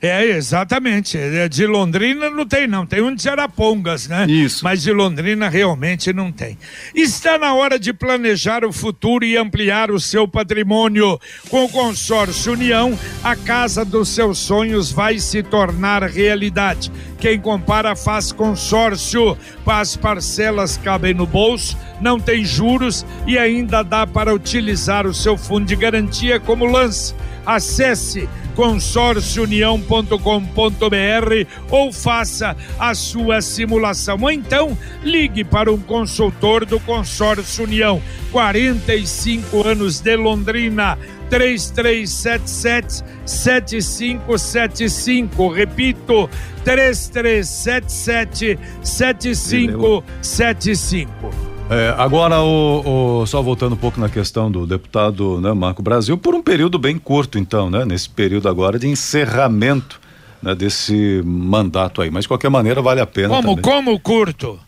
É, 0.00 0.24
exatamente. 0.24 1.16
É, 1.18 1.48
de 1.48 1.66
Londrina 1.66 2.30
não 2.30 2.46
tem, 2.46 2.66
não. 2.66 2.86
Tem 2.86 3.02
um 3.02 3.14
de 3.14 3.28
Arapongas, 3.28 4.08
né? 4.08 4.26
Isso. 4.28 4.64
Mas 4.64 4.82
de 4.82 4.92
Londrina 4.92 5.48
realmente 5.48 6.12
não 6.12 6.30
tem. 6.30 6.58
Está 6.94 7.38
na 7.38 7.54
hora 7.54 7.78
de 7.78 7.92
planejar 7.92 8.64
o 8.64 8.72
futuro 8.72 9.24
e 9.24 9.36
ampliar 9.36 9.90
o 9.90 10.00
seu 10.00 10.28
patrimônio. 10.28 11.18
Com 11.48 11.64
o 11.64 11.68
consórcio 11.68 12.52
União, 12.52 12.98
a 13.22 13.34
casa 13.34 13.84
dos 13.84 14.08
seus 14.08 14.38
sonhos 14.38 14.90
vai 14.90 15.18
se 15.18 15.42
tornar 15.42 16.02
realidade. 16.02 16.90
Quem 17.18 17.40
compara 17.40 17.96
faz 17.96 18.32
consórcio. 18.32 19.36
As 19.66 19.96
parcelas 19.96 20.76
cabem 20.78 21.12
no 21.12 21.26
bolso, 21.26 21.76
não 22.00 22.18
tem 22.18 22.44
juros 22.44 23.06
e 23.26 23.38
ainda 23.38 23.82
dá 23.82 24.06
para 24.06 24.34
utilizar 24.34 25.06
o 25.06 25.14
seu 25.14 25.36
fundo 25.36 25.66
de 25.66 25.76
garantia 25.76 26.40
como 26.40 26.66
lance. 26.66 27.14
Acesse 27.44 28.28
consórciounião.com.br 28.56 31.46
ou 31.70 31.92
faça 31.92 32.56
a 32.78 32.94
sua 32.94 33.42
simulação. 33.42 34.16
Ou 34.20 34.30
então, 34.30 34.78
ligue 35.04 35.44
para 35.44 35.70
um 35.70 35.78
consultor 35.78 36.64
do 36.64 36.80
Consórcio 36.80 37.64
União. 37.64 38.00
45 38.32 39.68
anos 39.68 40.00
de 40.00 40.16
Londrina. 40.16 40.98
3377 41.28 43.04
7575. 43.26 45.50
Repito, 45.50 46.30
3377 46.64 48.58
7575. 48.82 51.45
É, 51.68 51.92
agora, 51.98 52.40
o, 52.42 53.22
o, 53.22 53.26
só 53.26 53.42
voltando 53.42 53.72
um 53.72 53.78
pouco 53.78 53.98
na 53.98 54.08
questão 54.08 54.50
do 54.50 54.64
deputado 54.66 55.40
né, 55.40 55.52
Marco 55.52 55.82
Brasil, 55.82 56.16
por 56.16 56.32
um 56.32 56.42
período 56.42 56.78
bem 56.78 56.96
curto, 56.96 57.38
então, 57.38 57.68
né? 57.68 57.84
Nesse 57.84 58.08
período 58.08 58.48
agora 58.48 58.78
de 58.78 58.86
encerramento 58.86 60.00
né, 60.40 60.54
desse 60.54 61.22
mandato 61.24 62.00
aí. 62.00 62.10
Mas 62.10 62.22
de 62.22 62.28
qualquer 62.28 62.50
maneira 62.50 62.80
vale 62.80 63.00
a 63.00 63.06
pena. 63.06 63.30
Como, 63.30 63.56
também. 63.56 63.62
como 63.62 63.98
curto? 63.98 64.60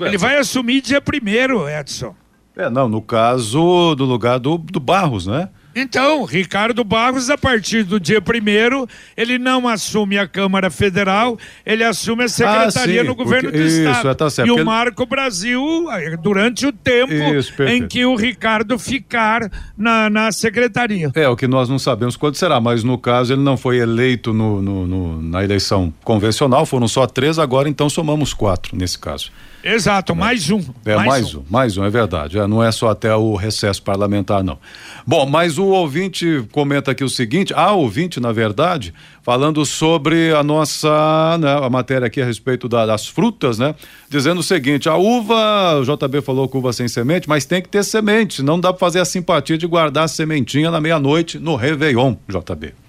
É, 0.00 0.06
Ele 0.06 0.18
vai 0.18 0.36
assumir 0.36 0.80
dia 0.80 1.00
primeiro, 1.00 1.68
Edson. 1.68 2.14
É, 2.56 2.68
não, 2.68 2.88
no 2.88 3.00
caso 3.00 3.94
do 3.94 4.04
lugar 4.04 4.40
do, 4.40 4.58
do 4.58 4.80
Barros, 4.80 5.26
né? 5.26 5.48
Então, 5.74 6.24
Ricardo 6.24 6.84
Barros, 6.84 7.30
a 7.30 7.36
partir 7.36 7.82
do 7.82 7.98
dia 7.98 8.20
primeiro, 8.20 8.88
ele 9.16 9.38
não 9.38 9.66
assume 9.66 10.16
a 10.18 10.26
Câmara 10.26 10.70
Federal, 10.70 11.38
ele 11.66 11.82
assume 11.82 12.24
a 12.24 12.28
secretaria 12.28 13.00
ah, 13.00 13.04
sim, 13.04 13.08
no 13.08 13.14
governo 13.14 13.50
porque, 13.50 13.58
do 13.58 13.66
isso, 13.66 13.80
Estado. 13.80 14.08
É, 14.08 14.14
tá 14.14 14.30
certo, 14.30 14.48
e 14.48 14.50
o. 14.52 14.64
Marco 14.64 15.04
Brasil, 15.06 15.86
durante 16.22 16.66
o 16.66 16.72
tempo 16.72 17.12
isso, 17.12 17.62
em 17.64 17.86
que 17.86 18.04
o 18.04 18.14
Ricardo 18.14 18.78
ficar 18.78 19.50
na, 19.76 20.08
na 20.08 20.32
secretaria. 20.32 21.10
É, 21.14 21.28
o 21.28 21.36
que 21.36 21.46
nós 21.46 21.68
não 21.68 21.78
sabemos 21.78 22.16
quando 22.16 22.36
será, 22.36 22.60
mas 22.60 22.84
no 22.84 22.96
caso 22.96 23.32
ele 23.32 23.42
não 23.42 23.56
foi 23.56 23.78
eleito 23.78 24.32
no, 24.32 24.62
no, 24.62 24.86
no 24.86 25.22
na 25.22 25.42
eleição 25.42 25.92
convencional, 26.02 26.64
foram 26.64 26.88
só 26.88 27.06
três, 27.06 27.38
agora 27.38 27.68
então 27.68 27.88
somamos 27.90 28.32
quatro 28.32 28.76
nesse 28.76 28.98
caso. 28.98 29.30
Exato, 29.64 30.14
mais 30.14 30.50
um. 30.50 30.60
É, 30.84 30.94
mais, 30.94 31.08
mais 31.08 31.34
um. 31.34 31.38
um. 31.38 31.44
mais 31.48 31.76
um, 31.78 31.84
é 31.84 31.88
verdade. 31.88 32.38
É, 32.38 32.46
não 32.46 32.62
é 32.62 32.70
só 32.70 32.90
até 32.90 33.16
o 33.16 33.34
recesso 33.34 33.82
parlamentar, 33.82 34.44
não. 34.44 34.58
Bom, 35.06 35.24
mas 35.24 35.56
o 35.56 35.64
ouvinte 35.64 36.46
comenta 36.52 36.90
aqui 36.90 37.02
o 37.02 37.08
seguinte: 37.08 37.54
há 37.54 37.72
ouvinte, 37.72 38.20
na 38.20 38.30
verdade, 38.30 38.92
falando 39.22 39.64
sobre 39.64 40.34
a 40.34 40.42
nossa 40.42 41.38
né, 41.38 41.50
a 41.64 41.70
matéria 41.70 42.06
aqui 42.06 42.20
a 42.20 42.26
respeito 42.26 42.68
da, 42.68 42.84
das 42.84 43.06
frutas, 43.06 43.58
né? 43.58 43.74
Dizendo 44.10 44.40
o 44.40 44.42
seguinte: 44.42 44.86
a 44.86 44.96
uva, 44.96 45.80
o 45.80 45.82
JB 45.82 46.20
falou 46.20 46.46
que 46.46 46.58
uva 46.58 46.70
sem 46.70 46.86
semente, 46.86 47.26
mas 47.26 47.46
tem 47.46 47.62
que 47.62 47.68
ter 47.70 47.82
semente, 47.84 48.42
não 48.42 48.60
dá 48.60 48.70
para 48.70 48.80
fazer 48.80 49.00
a 49.00 49.04
simpatia 49.06 49.56
de 49.56 49.66
guardar 49.66 50.04
a 50.04 50.08
sementinha 50.08 50.70
na 50.70 50.80
meia-noite 50.80 51.38
no 51.38 51.56
Réveillon, 51.56 52.16
JB. 52.28 52.83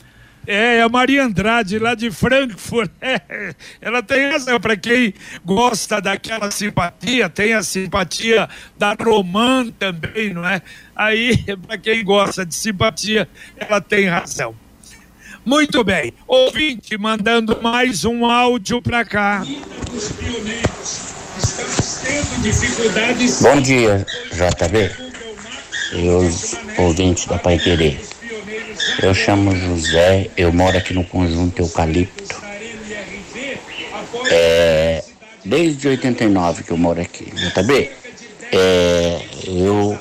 É, 0.47 0.81
a 0.81 0.89
Maria 0.89 1.23
Andrade, 1.23 1.79
lá 1.79 1.95
de 1.95 2.12
Frankfurt. 2.12 2.91
É, 3.01 3.53
ela 3.81 4.01
tem 4.01 4.29
razão. 4.31 4.60
Para 4.60 4.75
quem 4.75 5.13
gosta 5.43 6.01
daquela 6.01 6.49
simpatia, 6.49 7.29
tem 7.29 7.53
a 7.53 7.62
simpatia 7.62 8.49
da 8.77 8.93
Romã 8.93 9.67
também, 9.77 10.34
não 10.34 10.47
é? 10.47 10.62
Aí, 10.95 11.38
para 11.67 11.77
quem 11.77 12.03
gosta 12.03 12.45
de 12.45 12.55
simpatia, 12.55 13.27
ela 13.58 13.79
tem 13.79 14.08
razão. 14.08 14.55
Muito 15.45 15.84
bem. 15.84 16.12
Ouvinte 16.27 16.97
mandando 16.97 17.62
mais 17.62 18.03
um 18.03 18.25
áudio 18.25 18.81
para 18.81 19.05
cá. 19.05 19.43
Bom 23.41 23.62
dia, 23.62 24.05
JB. 24.31 24.91
E 25.93 26.10
os 26.10 26.55
ouvintes 26.77 27.25
da 27.27 27.38
Pai 27.38 27.60
Querer. 27.60 28.14
Eu 29.01 29.13
chamo 29.13 29.55
José, 29.55 30.29
eu 30.35 30.51
moro 30.51 30.77
aqui 30.77 30.93
no 30.93 31.03
conjunto 31.03 31.61
Eucalipto. 31.61 32.35
É, 34.29 35.03
desde 35.43 35.88
89 35.88 36.63
que 36.63 36.71
eu 36.71 36.77
moro 36.77 37.01
aqui, 37.01 37.25
JB. 37.25 37.91
É, 38.51 39.21
eu 39.45 39.97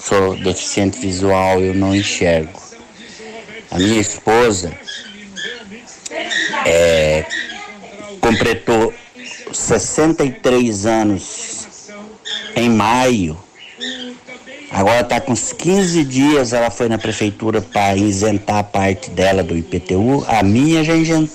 sou 0.00 0.36
deficiente 0.36 0.98
visual, 0.98 1.60
eu 1.60 1.74
não 1.74 1.94
enxergo. 1.94 2.60
A 3.70 3.78
minha 3.78 4.00
esposa 4.00 4.72
é, 6.66 7.24
completou 8.20 8.92
63 9.52 10.86
anos 10.86 11.66
em 12.56 12.68
maio 12.68 13.38
Agora 14.70 15.00
está 15.00 15.20
com 15.20 15.32
uns 15.32 15.52
15 15.52 16.04
dias, 16.04 16.52
ela 16.52 16.70
foi 16.70 16.88
na 16.88 16.96
prefeitura 16.96 17.60
para 17.60 17.96
isentar 17.96 18.58
a 18.58 18.62
parte 18.62 19.10
dela 19.10 19.42
do 19.42 19.56
IPTU. 19.56 20.24
A 20.28 20.42
minha 20.42 20.84
já 20.84 20.94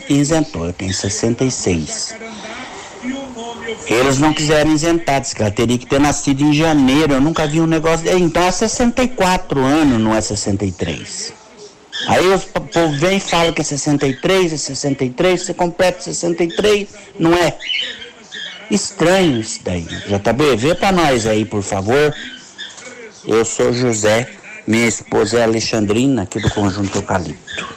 isentou, 0.10 0.66
eu 0.66 0.74
tenho 0.74 0.94
66. 0.94 2.16
Eles 3.88 4.18
não 4.20 4.34
quiseram 4.34 4.72
isentar, 4.72 5.20
disse 5.20 5.36
que 5.36 5.42
ela 5.42 5.52
teria 5.52 5.78
que 5.78 5.86
ter 5.86 6.00
nascido 6.00 6.44
em 6.44 6.54
janeiro. 6.54 7.14
Eu 7.14 7.22
nunca 7.22 7.46
vi 7.46 7.60
um 7.60 7.68
negócio. 7.68 8.08
Então 8.18 8.42
é 8.42 8.52
64 8.52 9.60
anos, 9.60 10.00
não 10.00 10.16
é 10.16 10.22
63. 10.22 11.34
Aí 12.08 12.34
o 12.34 12.40
povo 12.40 12.98
vem 12.98 13.18
e 13.18 13.20
fala 13.20 13.52
que 13.52 13.62
é 13.62 13.64
63, 13.64 14.54
é 14.54 14.58
63, 14.58 15.42
você 15.42 15.54
completa 15.54 16.02
63, 16.02 16.88
não 17.20 17.34
é? 17.34 17.58
Estranho 18.70 19.40
isso 19.40 19.60
daí. 19.64 19.86
JB, 20.08 20.56
vê 20.58 20.76
para 20.76 20.92
nós 20.92 21.26
aí, 21.28 21.46
por 21.46 21.62
favor. 21.62 22.14
Eu 23.28 23.44
sou 23.44 23.74
José, 23.74 24.30
minha 24.68 24.88
esposa 24.88 25.40
é 25.40 25.44
Alexandrina, 25.44 26.24
aqui 26.24 26.40
do 26.40 26.50
Conjunto 26.52 26.96
Eucalipto. 26.98 27.76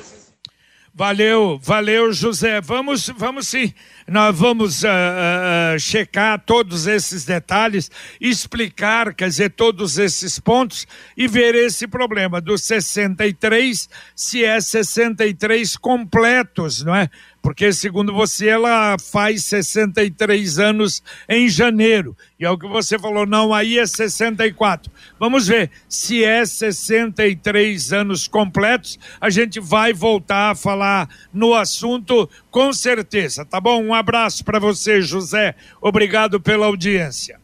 Valeu, 0.98 1.60
valeu, 1.62 2.12
José. 2.12 2.60
Vamos, 2.60 3.08
vamos 3.16 3.46
sim. 3.46 3.72
Nós 4.08 4.36
vamos 4.36 4.82
uh, 4.82 4.88
uh, 4.88 5.78
checar 5.78 6.42
todos 6.44 6.88
esses 6.88 7.24
detalhes, 7.24 7.88
explicar, 8.20 9.14
quer 9.14 9.28
dizer, 9.28 9.50
todos 9.50 9.96
esses 9.96 10.40
pontos 10.40 10.88
e 11.16 11.28
ver 11.28 11.54
esse 11.54 11.86
problema 11.86 12.40
dos 12.40 12.64
63, 12.64 13.88
se 14.16 14.44
é 14.44 14.60
63 14.60 15.76
completos, 15.76 16.82
não 16.82 16.96
é? 16.96 17.08
Porque 17.42 17.72
segundo 17.72 18.12
você 18.12 18.48
ela 18.48 18.96
faz 18.98 19.44
63 19.44 20.58
anos 20.58 21.02
em 21.28 21.48
janeiro. 21.48 22.16
E 22.38 22.44
é 22.44 22.50
o 22.50 22.58
que 22.58 22.68
você 22.68 22.98
falou, 22.98 23.26
não, 23.26 23.54
aí 23.54 23.78
é 23.78 23.86
64. 23.86 24.90
Vamos 25.18 25.46
ver 25.46 25.70
se 25.88 26.24
é 26.24 26.44
63 26.44 27.92
anos 27.92 28.28
completos, 28.28 28.98
a 29.20 29.30
gente 29.30 29.60
vai 29.60 29.92
voltar 29.92 30.50
a 30.50 30.54
falar 30.54 31.08
no 31.32 31.54
assunto 31.54 32.28
com 32.50 32.72
certeza, 32.72 33.44
tá 33.44 33.60
bom? 33.60 33.82
Um 33.82 33.94
abraço 33.94 34.44
para 34.44 34.58
você, 34.58 35.00
José. 35.00 35.54
Obrigado 35.80 36.40
pela 36.40 36.66
audiência. 36.66 37.40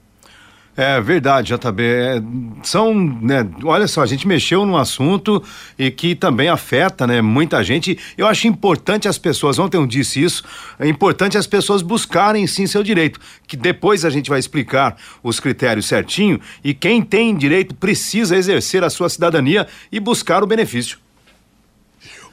É 0.76 1.00
verdade, 1.00 1.54
JB. 1.54 1.82
É, 1.82 2.22
são, 2.64 2.92
né, 2.94 3.48
olha 3.62 3.86
só, 3.86 4.02
a 4.02 4.06
gente 4.06 4.26
mexeu 4.26 4.66
num 4.66 4.76
assunto 4.76 5.42
e 5.78 5.88
que 5.88 6.16
também 6.16 6.48
afeta, 6.48 7.06
né, 7.06 7.22
muita 7.22 7.62
gente. 7.62 7.96
Eu 8.18 8.26
acho 8.26 8.48
importante 8.48 9.06
as 9.06 9.16
pessoas, 9.16 9.58
ontem 9.58 9.76
eu 9.76 9.86
disse 9.86 10.20
isso, 10.20 10.42
é 10.78 10.88
importante 10.88 11.38
as 11.38 11.46
pessoas 11.46 11.80
buscarem 11.80 12.44
sim 12.48 12.66
seu 12.66 12.82
direito, 12.82 13.20
que 13.46 13.56
depois 13.56 14.04
a 14.04 14.10
gente 14.10 14.28
vai 14.28 14.40
explicar 14.40 14.96
os 15.22 15.38
critérios 15.38 15.86
certinho 15.86 16.40
e 16.64 16.74
quem 16.74 17.02
tem 17.02 17.36
direito 17.36 17.74
precisa 17.74 18.36
exercer 18.36 18.82
a 18.82 18.90
sua 18.90 19.08
cidadania 19.08 19.68
e 19.92 20.00
buscar 20.00 20.42
o 20.42 20.46
benefício. 20.46 21.03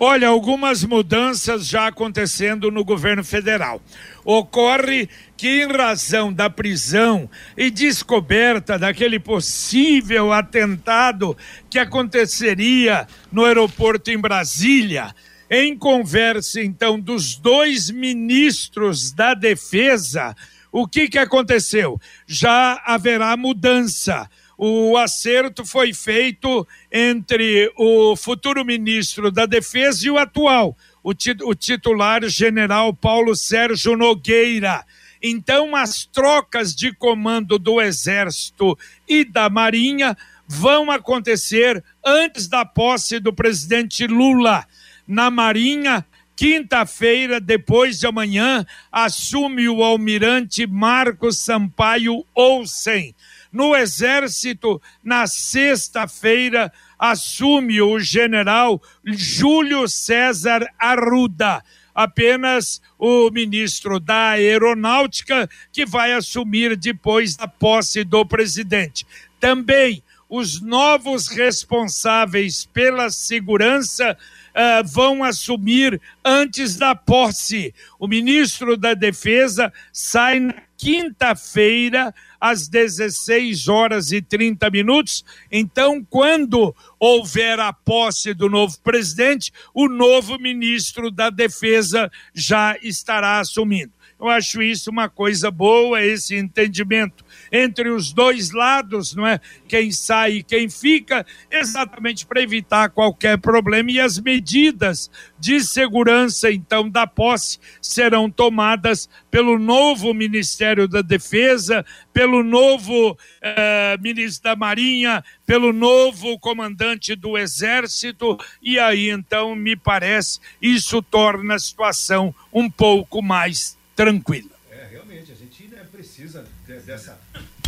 Olha, 0.04 0.30
algumas 0.30 0.84
mudanças 0.84 1.68
já 1.68 1.86
acontecendo 1.86 2.72
no 2.72 2.84
governo 2.84 3.24
federal. 3.24 3.80
Ocorre 4.26 5.08
que, 5.38 5.62
em 5.62 5.72
razão 5.72 6.34
da 6.34 6.50
prisão 6.50 7.30
e 7.56 7.70
descoberta 7.70 8.80
daquele 8.80 9.20
possível 9.20 10.34
atentado 10.34 11.38
que 11.70 11.78
aconteceria 11.78 13.08
no 13.32 13.46
aeroporto 13.46 14.10
em 14.10 14.18
Brasília, 14.18 15.14
em 15.48 15.78
conversa 15.78 16.60
então 16.60 17.00
dos 17.00 17.36
dois 17.36 17.92
ministros 17.92 19.12
da 19.12 19.36
Defesa, 19.36 20.36
o 20.72 20.88
que 20.88 21.10
que 21.10 21.20
aconteceu? 21.20 22.02
Já 22.26 22.82
haverá 22.88 23.38
mudança 23.38 24.28
o 24.63 24.95
acerto 24.95 25.65
foi 25.65 25.91
feito 25.91 26.67
entre 26.91 27.74
o 27.76 28.15
futuro 28.15 28.63
ministro 28.63 29.32
da 29.32 29.47
Defesa 29.47 30.06
e 30.06 30.12
o 30.12 30.19
atual, 30.19 30.78
o, 31.04 31.10
o 31.45 31.56
titular 31.56 32.30
general 32.30 32.93
Paulo 32.93 33.36
Sérgio 33.36 33.97
Nogueira. 33.97 34.86
Então, 35.19 35.76
as 35.76 36.06
trocas 36.06 36.76
de 36.76 36.93
comando 36.93 37.58
do 37.58 37.82
Exército 37.82 38.78
e 39.10 39.26
da 39.26 39.50
Marinha 39.50 40.15
vão 40.47 40.91
acontecer 40.91 41.84
antes 42.06 42.47
da 42.47 42.63
posse 42.63 43.19
do 43.19 43.34
presidente 43.34 44.06
Lula. 44.06 44.67
Na 45.08 45.32
Marinha, 45.32 46.06
quinta-feira, 46.36 47.41
depois 47.41 47.97
de 47.97 48.06
amanhã, 48.06 48.63
assume 48.91 49.67
o 49.67 49.84
almirante 49.84 50.67
Marcos 50.67 51.39
Sampaio 51.39 52.24
Olsen 52.36 53.15
no 53.52 53.76
Exército, 53.76 54.82
na 55.04 55.28
sexta-feira, 55.28 56.72
assume 56.98 57.82
o 57.82 58.00
general 58.00 58.82
Júlio 59.06 59.88
César 59.88 60.66
Arruda. 60.80 61.64
Apenas 61.94 62.82
o 62.98 63.30
ministro 63.30 64.00
da 64.00 64.30
Aeronáutica, 64.30 65.50
que 65.74 65.86
vai 65.86 66.14
assumir 66.14 66.78
depois 66.78 67.36
da 67.36 67.48
posse 67.48 68.04
do 68.04 68.26
presidente. 68.26 69.06
Também 69.40 70.02
os 70.30 70.62
novos 70.62 71.28
responsáveis 71.28 72.64
pela 72.64 73.10
segurança 73.10 74.18
uh, 74.52 74.88
vão 74.88 75.26
assumir 75.26 76.00
antes 76.24 76.78
da 76.78 76.96
posse. 76.96 77.76
O 78.00 78.08
ministro 78.08 78.78
da 78.78 78.94
Defesa 78.94 79.74
sai 79.92 80.40
na 80.40 80.54
quinta-feira 80.82 82.12
às 82.39 82.67
16 82.67 83.67
horas 83.67 84.12
e 84.12 84.20
30 84.20 84.67
minutos. 84.72 85.24
Então, 85.52 86.04
quando 86.04 86.76
houver 87.00 87.60
a 87.60 87.72
posse 87.72 88.34
do 88.34 88.50
novo 88.50 88.80
presidente, 88.82 89.54
o 89.76 89.88
novo 89.88 90.39
ministro 90.39 91.12
da 91.12 91.30
Defesa 91.30 92.12
já 92.34 92.76
estará 92.82 93.39
assumindo. 93.39 93.94
Eu 94.20 94.28
acho 94.28 94.60
isso 94.60 94.89
uma 94.89 95.08
coisa 95.08 95.52
boa, 95.52 96.04
esse 96.04 96.36
entendimento 96.36 97.24
entre 97.52 97.90
os 97.90 98.14
dois 98.14 98.52
lados, 98.52 99.14
não 99.14 99.28
é? 99.28 99.40
Quem 99.68 99.92
sai 99.92 100.34
e 100.36 100.44
quem 100.44 100.70
fica, 100.70 101.26
exatamente 101.50 102.26
para 102.26 102.42
evitar 102.42 102.90
qualquer 102.90 103.38
problema. 103.38 103.92
E 103.92 104.00
as 104.00 104.20
medidas 104.20 105.12
de 105.40 105.60
segurança, 105.62 106.52
então, 106.52 106.90
da 106.90 107.06
posse 107.06 107.60
serão 107.82 108.30
tomadas 108.30 109.10
pelo 109.30 109.60
novo 109.60 110.14
Ministério 110.14 110.88
da 110.88 111.02
Defesa, 111.02 111.86
pelo 112.14 112.44
novo 112.44 113.18
eh, 113.42 113.98
ministro 114.00 114.44
da 114.44 114.56
Marinha, 114.56 115.24
pelo 115.46 115.74
novo 115.74 116.38
comandante 116.40 117.16
do 117.16 117.38
Exército, 117.38 118.38
e 118.62 118.78
aí, 118.78 119.10
então, 119.10 119.56
me 119.56 119.76
parece, 119.76 120.40
isso 120.62 121.02
torna 121.02 121.56
a 121.56 121.60
situação 121.60 122.34
um 122.54 122.70
pouco 122.70 123.22
mais 123.22 123.78
tranquila. 123.96 124.50
É, 124.70 124.88
realmente, 124.92 125.32
a 125.32 125.36
gente 125.36 125.64
né, 125.68 125.86
precisa 125.92 126.46
dessa 126.80 127.18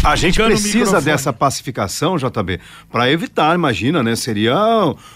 a 0.04 0.18
gente 0.18 0.38
precisa 0.38 1.00
dessa 1.00 1.32
pacificação, 1.32 2.18
JB, 2.18 2.60
para 2.92 3.10
evitar, 3.10 3.56
imagina, 3.56 4.04
né? 4.04 4.18
Seria 4.18 4.54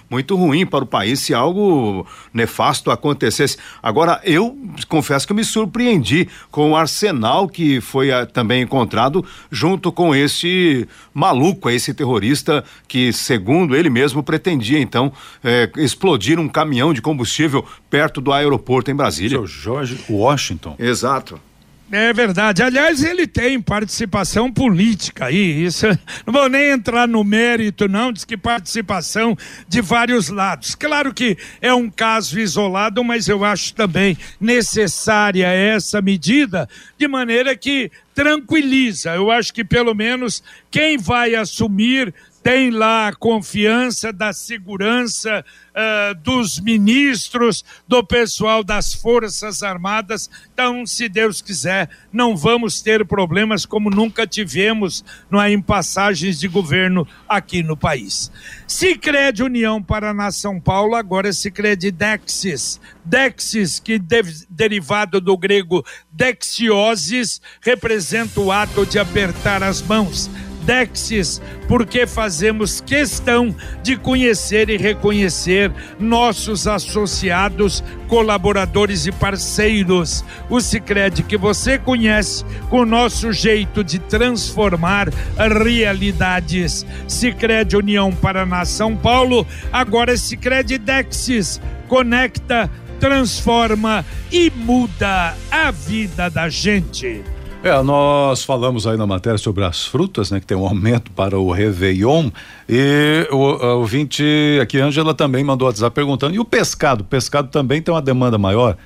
muito 0.10 0.34
ruim 0.38 0.66
para 0.66 0.86
o 0.86 0.88
país 0.88 1.20
se 1.20 1.34
algo 1.34 2.08
nefasto 2.34 2.90
acontecesse. 2.90 3.58
Agora, 3.84 4.22
eu 4.24 4.58
confesso 4.88 5.28
que 5.28 5.34
me 5.34 5.44
surpreendi 5.44 6.30
com 6.50 6.72
o 6.72 6.76
arsenal 6.76 7.50
que 7.50 7.82
foi 7.82 8.12
a, 8.12 8.22
ah, 8.22 8.26
também 8.26 8.62
encontrado 8.62 9.26
junto 9.52 9.92
com 9.92 10.16
esse 10.16 10.88
maluco, 11.14 11.70
esse 11.70 11.94
terrorista 11.94 12.64
que, 12.88 13.12
segundo 13.12 13.76
ele 13.76 13.90
mesmo, 13.90 14.24
pretendia 14.24 14.80
então 14.80 15.12
é, 15.44 15.70
explodir 15.76 16.40
um 16.40 16.48
caminhão 16.48 16.94
de 16.94 17.02
combustível 17.02 17.66
perto 17.90 18.22
do 18.22 18.32
aeroporto 18.32 18.90
em 18.90 18.96
Brasília. 18.96 19.38
Seu 19.38 19.48
Jorge 19.48 20.00
Washington. 20.10 20.78
Exato. 20.80 21.42
É 21.90 22.12
verdade. 22.12 22.62
Aliás, 22.62 23.02
ele 23.02 23.26
tem 23.26 23.62
participação 23.62 24.52
política 24.52 25.26
aí. 25.28 25.64
Isso, 25.64 25.88
não 26.28 26.34
vou 26.34 26.50
nem 26.50 26.72
entrar 26.72 27.08
no 27.08 27.24
mérito, 27.24 27.88
não, 27.88 28.12
diz 28.12 28.26
que 28.26 28.36
participação 28.36 29.38
de 29.68 29.82
vários 29.82 30.28
lados. 30.28 30.76
Claro 30.76 31.14
que 31.14 31.38
é 31.62 31.74
um 31.74 31.90
caso 31.90 32.38
isolado, 32.40 33.04
mas 33.04 33.30
eu 33.30 33.46
acho 33.46 33.74
também 33.74 34.18
necessária 34.40 35.48
essa 35.48 36.02
medida, 36.02 36.68
de 36.98 37.08
maneira 37.08 37.56
que 37.56 37.90
tranquiliza. 38.18 39.14
Eu 39.14 39.30
acho 39.30 39.54
que 39.54 39.64
pelo 39.64 39.94
menos 39.94 40.42
quem 40.72 40.98
vai 40.98 41.36
assumir 41.36 42.12
tem 42.48 42.72
lá 42.72 43.10
a 43.10 43.14
confiança 43.14 44.14
da 44.14 44.32
segurança 44.32 45.44
uh, 45.76 46.16
dos 46.22 46.62
ministros, 46.62 47.66
do 47.86 48.02
pessoal 48.02 48.64
das 48.64 48.94
Forças 48.94 49.62
Armadas. 49.62 50.30
Então, 50.54 50.86
se 50.86 51.10
Deus 51.10 51.42
quiser, 51.42 51.90
não 52.12 52.38
vamos 52.38 52.82
ter 52.82 53.06
problemas 53.06 53.66
como 53.66 53.90
nunca 53.90 54.26
tivemos 54.26 55.04
no, 55.30 55.46
em 55.46 55.62
passagens 55.62 56.40
de 56.40 56.48
governo 56.48 57.06
aqui 57.28 57.62
no 57.62 57.76
país. 57.76 58.32
Sicredi 58.66 59.44
União 59.44 59.84
Paraná 59.84 60.32
São 60.32 60.58
Paulo, 60.58 60.96
agora 60.96 61.34
Sicredi 61.34 61.92
Dexis. 61.92 62.80
Dexis, 63.04 63.78
que 63.78 64.00
de, 64.00 64.24
derivado 64.50 65.20
do 65.20 65.38
grego 65.38 65.86
dexiosis, 66.10 67.42
representa 67.62 68.07
o 68.38 68.52
ato 68.52 68.86
de 68.86 69.00
apertar 69.00 69.62
as 69.64 69.82
mãos 69.82 70.30
Dexis, 70.68 71.42
porque 71.66 72.06
fazemos 72.06 72.82
questão 72.82 73.56
de 73.82 73.96
conhecer 73.96 74.70
e 74.70 74.76
reconhecer 74.76 75.72
nossos 75.98 76.68
associados, 76.68 77.82
colaboradores 78.10 79.08
e 79.08 79.12
parceiros. 79.14 80.26
O 80.50 80.60
Sicredi 80.60 81.24
que 81.24 81.38
você 81.38 81.78
conhece, 81.78 82.44
com 82.70 82.82
o 82.82 82.86
nosso 82.86 83.32
jeito 83.32 83.82
de 83.82 83.98
transformar 83.98 85.08
realidades. 85.38 86.86
Sicredi 87.08 87.78
União 87.78 88.12
Paraná 88.12 88.66
São 88.66 88.94
Paulo, 88.94 89.48
agora 89.72 90.14
é 90.14 90.18
Sicredi 90.18 90.78
Dexis. 90.78 91.62
Conecta, 91.88 92.70
transforma 93.00 94.06
e 94.30 94.52
muda 94.54 95.34
a 95.50 95.72
vida 95.72 96.30
da 96.30 96.50
gente. 96.50 97.37
É, 97.64 97.82
nós 97.82 98.44
falamos 98.44 98.86
aí 98.86 98.96
na 98.98 99.08
matéria 99.08 99.38
sobre 99.38 99.64
as 99.64 99.86
frutas, 99.86 100.32
né? 100.32 100.40
Que 100.40 100.46
tem 100.46 100.56
um 100.56 100.66
aumento 100.66 101.12
para 101.12 101.38
o 101.38 101.52
Réveillon. 101.52 102.30
E 102.70 103.28
o, 103.32 103.36
o 103.36 103.80
ouvinte 103.80 104.24
aqui, 104.62 104.80
Ângela, 104.80 105.14
também 105.14 105.44
mandou 105.44 105.68
WhatsApp 105.68 105.94
perguntando: 105.94 106.36
e 106.36 106.40
o 106.40 106.46
pescado? 106.46 107.02
O 107.02 107.06
pescado 107.06 107.50
também 107.50 107.82
tem 107.82 107.94
uma 107.94 108.02
demanda 108.02 108.38
maior? 108.38 108.78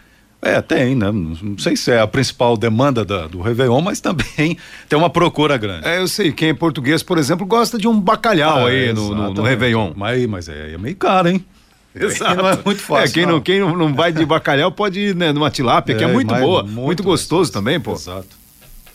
É, 0.41 0.59
tem, 0.59 0.95
né? 0.95 1.11
Não 1.11 1.57
sei 1.59 1.75
se 1.75 1.91
é 1.91 1.99
a 1.99 2.07
principal 2.07 2.57
demanda 2.57 3.05
da, 3.05 3.27
do 3.27 3.41
Réveillon, 3.41 3.79
mas 3.79 3.99
também 3.99 4.57
tem 4.89 4.97
uma 4.97 5.09
procura 5.09 5.55
grande. 5.57 5.87
É, 5.87 5.99
eu 5.99 6.07
sei, 6.07 6.31
quem 6.31 6.49
é 6.49 6.53
português, 6.53 7.03
por 7.03 7.19
exemplo, 7.19 7.45
gosta 7.45 7.77
de 7.77 7.87
um 7.87 7.99
bacalhau 7.99 8.65
ah, 8.65 8.69
aí 8.69 8.91
no, 8.91 9.13
no, 9.13 9.33
no, 9.33 9.43
Réveillon. 9.43 9.91
Mas, 9.95 10.25
mas 10.25 10.49
é, 10.49 10.73
é 10.73 10.77
meio 10.79 10.95
caro, 10.95 11.29
hein? 11.29 11.45
Exato. 11.93 12.33
Não 12.41 12.49
é 12.49 12.57
muito 12.65 12.81
fácil. 12.81 13.05
É, 13.05 13.11
quem 13.11 13.25
não, 13.25 13.41
quem 13.41 13.59
não 13.59 13.93
vai 13.93 14.11
de 14.11 14.25
bacalhau 14.25 14.71
pode 14.71 14.99
ir 14.99 15.15
né, 15.15 15.31
numa 15.31 15.51
tilápia, 15.51 15.93
é, 15.93 15.97
que 15.97 16.03
é 16.03 16.07
muito 16.07 16.33
boa, 16.33 16.63
muito, 16.63 16.81
muito 16.81 17.03
gostoso 17.03 17.51
também, 17.51 17.79
pô. 17.79 17.91
Exato. 17.91 18.40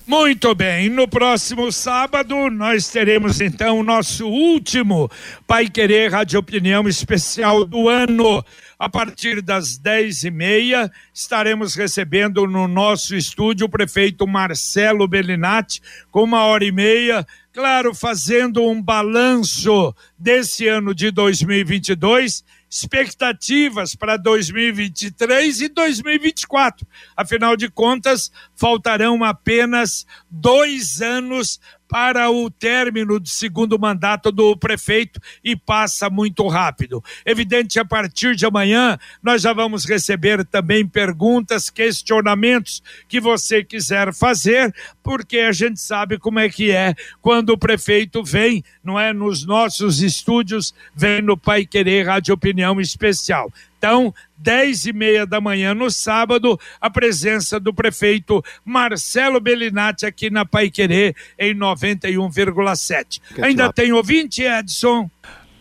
Muito 0.06 0.54
bem, 0.54 0.88
no 0.88 1.08
próximo 1.08 1.72
sábado 1.72 2.48
nós 2.48 2.88
teremos 2.88 3.40
então 3.40 3.80
o 3.80 3.82
nosso 3.82 4.24
último 4.28 5.10
Pai 5.48 5.68
Querer 5.68 6.12
Rádio 6.12 6.38
Opinião 6.38 6.86
especial 6.86 7.64
do 7.64 7.88
ano. 7.88 8.44
A 8.78 8.88
partir 8.88 9.42
das 9.42 9.76
dez 9.76 10.22
e 10.22 10.30
meia 10.30 10.92
estaremos 11.12 11.74
recebendo 11.74 12.46
no 12.46 12.68
nosso 12.68 13.16
estúdio 13.16 13.66
o 13.66 13.68
prefeito 13.68 14.28
Marcelo 14.28 15.08
Bellinati 15.08 15.82
com 16.12 16.22
uma 16.22 16.44
hora 16.44 16.64
e 16.64 16.70
meia 16.70 17.26
claro, 17.56 17.94
fazendo 17.94 18.62
um 18.62 18.82
balanço 18.82 19.94
desse 20.18 20.68
ano 20.68 20.94
de 20.94 21.10
2022 21.10 22.44
expectativas 22.68 23.94
para 23.94 24.16
2023 24.16 25.60
e 25.60 25.68
2024. 25.68 26.86
Afinal 27.16 27.56
de 27.56 27.70
contas, 27.70 28.30
faltarão 28.54 29.22
apenas 29.24 30.06
dois 30.30 31.00
anos 31.00 31.60
para 31.88 32.30
o 32.30 32.50
término 32.50 33.18
do 33.20 33.28
segundo 33.28 33.78
mandato 33.78 34.32
do 34.32 34.56
prefeito 34.56 35.20
e 35.42 35.56
passa 35.56 36.10
muito 36.10 36.46
rápido. 36.48 37.02
Evidente, 37.24 37.78
a 37.78 37.84
partir 37.84 38.34
de 38.34 38.46
amanhã, 38.46 38.98
nós 39.22 39.42
já 39.42 39.52
vamos 39.52 39.84
receber 39.84 40.44
também 40.44 40.86
perguntas, 40.86 41.70
questionamentos 41.70 42.82
que 43.08 43.20
você 43.20 43.62
quiser 43.62 44.12
fazer, 44.12 44.74
porque 45.02 45.38
a 45.38 45.52
gente 45.52 45.80
sabe 45.80 46.18
como 46.18 46.38
é 46.38 46.48
que 46.48 46.70
é 46.70 46.94
quando 47.20 47.50
o 47.50 47.58
prefeito 47.58 48.22
vem, 48.22 48.64
não 48.82 48.98
é, 48.98 49.12
nos 49.12 49.44
nossos 49.44 50.00
estúdios, 50.00 50.74
vem 50.94 51.22
no 51.22 51.36
Pai 51.36 51.64
Querer 51.64 52.06
Rádio 52.06 52.34
Opinião 52.34 52.80
Especial. 52.80 53.50
Então, 53.78 54.14
dez 54.36 54.86
e 54.86 54.92
meia 54.92 55.26
da 55.26 55.40
manhã 55.40 55.74
no 55.74 55.90
sábado, 55.90 56.58
a 56.80 56.88
presença 56.90 57.60
do 57.60 57.72
prefeito 57.72 58.42
Marcelo 58.64 59.40
Bellinati 59.40 60.06
aqui 60.06 60.30
na 60.30 60.44
Pai 60.44 60.70
Querer 60.70 61.14
em 61.38 61.54
91,7. 61.54 63.20
Ainda 63.42 63.72
tem 63.72 63.92
ouvinte, 63.92 64.42
Edson? 64.42 65.10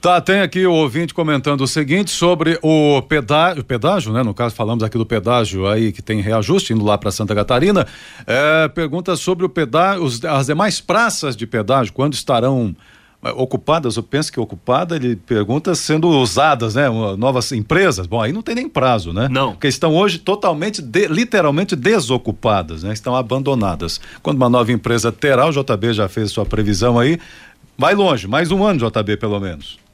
Tá, 0.06 0.21
tem 0.21 0.41
aqui 0.41 0.67
o 0.67 0.71
ouvinte 0.71 1.15
comentando 1.15 1.62
o 1.62 1.67
seguinte 1.67 2.12
sobre 2.12 2.60
o 2.62 3.01
pedágio, 3.01 3.63
pedágio, 3.63 4.13
né? 4.13 4.21
No 4.21 4.36
caso, 4.36 4.54
falamos 4.54 4.84
aqui 4.84 4.99
do 4.99 5.06
pedágio 5.06 5.67
aí 5.67 5.91
que 5.91 5.99
tem 5.99 6.21
reajuste 6.21 6.73
indo 6.73 6.86
lá 6.86 6.95
para 6.95 7.10
Santa 7.10 7.34
Catarina. 7.34 7.88
É, 8.28 8.67
pergunta 8.67 9.15
sobre 9.15 9.47
o 9.47 9.49
pedágio, 9.49 10.06
as 10.30 10.45
demais 10.45 10.80
praças 10.80 11.36
de 11.36 11.47
pedágio, 11.47 11.91
quando 11.91 12.13
estarão 12.13 12.75
ocupadas, 13.33 13.95
eu 13.97 14.03
penso 14.03 14.31
que 14.31 14.39
ocupada, 14.39 14.95
ele 14.95 15.15
pergunta 15.15 15.73
sendo 15.75 16.07
usadas, 16.09 16.75
né? 16.75 16.88
Novas 17.17 17.51
empresas. 17.51 18.05
Bom, 18.05 18.21
aí 18.21 18.31
não 18.31 18.41
tem 18.41 18.55
nem 18.55 18.69
prazo, 18.69 19.11
né? 19.13 19.27
Não. 19.29 19.51
Porque 19.51 19.67
estão 19.67 19.95
hoje 19.95 20.19
totalmente, 20.19 20.81
de, 20.81 21.07
literalmente 21.07 21.75
desocupadas, 21.75 22.83
né? 22.83 22.93
Estão 22.93 23.15
abandonadas. 23.15 23.99
Quando 24.21 24.38
uma 24.38 24.49
nova 24.49 24.71
empresa 24.71 25.11
terá, 25.11 25.47
o 25.47 25.51
JB 25.51 25.93
já 25.93 26.07
fez 26.07 26.31
sua 26.31 26.45
previsão 26.45 26.99
aí, 26.99 27.19
vai 27.77 27.95
longe, 27.95 28.27
mais 28.27 28.51
um 28.51 28.63
ano, 28.63 28.79
JB, 28.79 29.17
pelo 29.17 29.39
menos. 29.39 29.84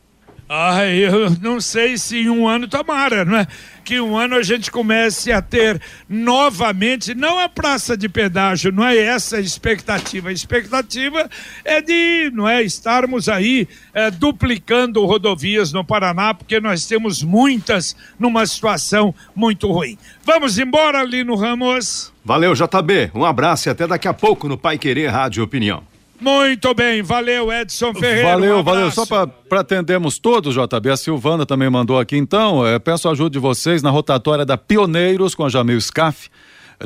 Ah, 0.54 0.86
eu 0.86 1.30
não 1.42 1.62
sei 1.62 1.98
se 1.98 2.18
em 2.18 2.30
um 2.30 2.46
ano 2.46 2.68
tomara, 2.68 3.24
não 3.24 3.38
é? 3.38 3.48
Que 3.86 4.02
um 4.02 4.18
ano 4.18 4.36
a 4.36 4.44
gente 4.44 4.70
comece 4.70 5.32
a 5.32 5.42
ter 5.42 5.82
novamente, 6.10 7.16
não 7.16 7.40
a 7.40 7.48
praça 7.48 7.96
de 7.96 8.10
pedágio, 8.10 8.70
não 8.70 8.86
é 8.86 8.98
essa 8.98 9.38
a 9.38 9.40
expectativa. 9.40 10.28
A 10.28 10.34
expectativa 10.34 11.30
é 11.64 11.82
de, 11.82 12.30
não 12.34 12.50
é, 12.50 12.62
estarmos 12.62 13.30
aí 13.30 13.66
é, 13.94 14.12
duplicando 14.12 15.06
rodovias 15.06 15.72
no 15.72 15.86
Paraná, 15.86 16.34
porque 16.34 16.60
nós 16.60 16.86
temos 16.86 17.24
muitas 17.24 17.96
numa 18.20 18.46
situação 18.46 19.16
muito 19.34 19.72
ruim. 19.72 19.98
Vamos 20.22 20.60
embora, 20.60 21.02
Lino 21.02 21.36
Ramos. 21.36 22.12
Valeu, 22.26 22.54
JB. 22.54 23.12
Um 23.16 23.24
abraço 23.24 23.70
e 23.70 23.72
até 23.72 23.88
daqui 23.88 24.10
a 24.10 24.14
pouco 24.14 24.50
no 24.50 24.58
Pai 24.58 24.78
Querer 24.78 25.08
Rádio 25.08 25.46
Opinião. 25.46 25.91
Muito 26.22 26.72
bem, 26.76 27.02
valeu 27.02 27.52
Edson 27.52 27.96
Ferreira. 27.96 28.30
Valeu, 28.30 28.60
um 28.60 28.64
valeu. 28.64 28.92
Só 28.92 29.06
para 29.08 29.60
atendermos 29.60 30.20
todos, 30.20 30.54
JB. 30.54 30.92
A 30.92 30.96
Silvana 30.98 31.48
também 31.48 31.68
mandou 31.68 31.98
aqui, 31.98 32.16
então. 32.16 32.66
É, 32.66 32.78
peço 32.78 33.10
a 33.10 33.12
ajuda 33.12 33.32
de 33.32 33.40
vocês 33.40 33.82
na 33.82 33.90
rotatória 33.90 34.46
da 34.46 34.56
Pioneiros 34.56 35.34
com 35.34 35.44
a 35.44 35.50
Jamil 35.50 35.82
Scaff 35.82 36.30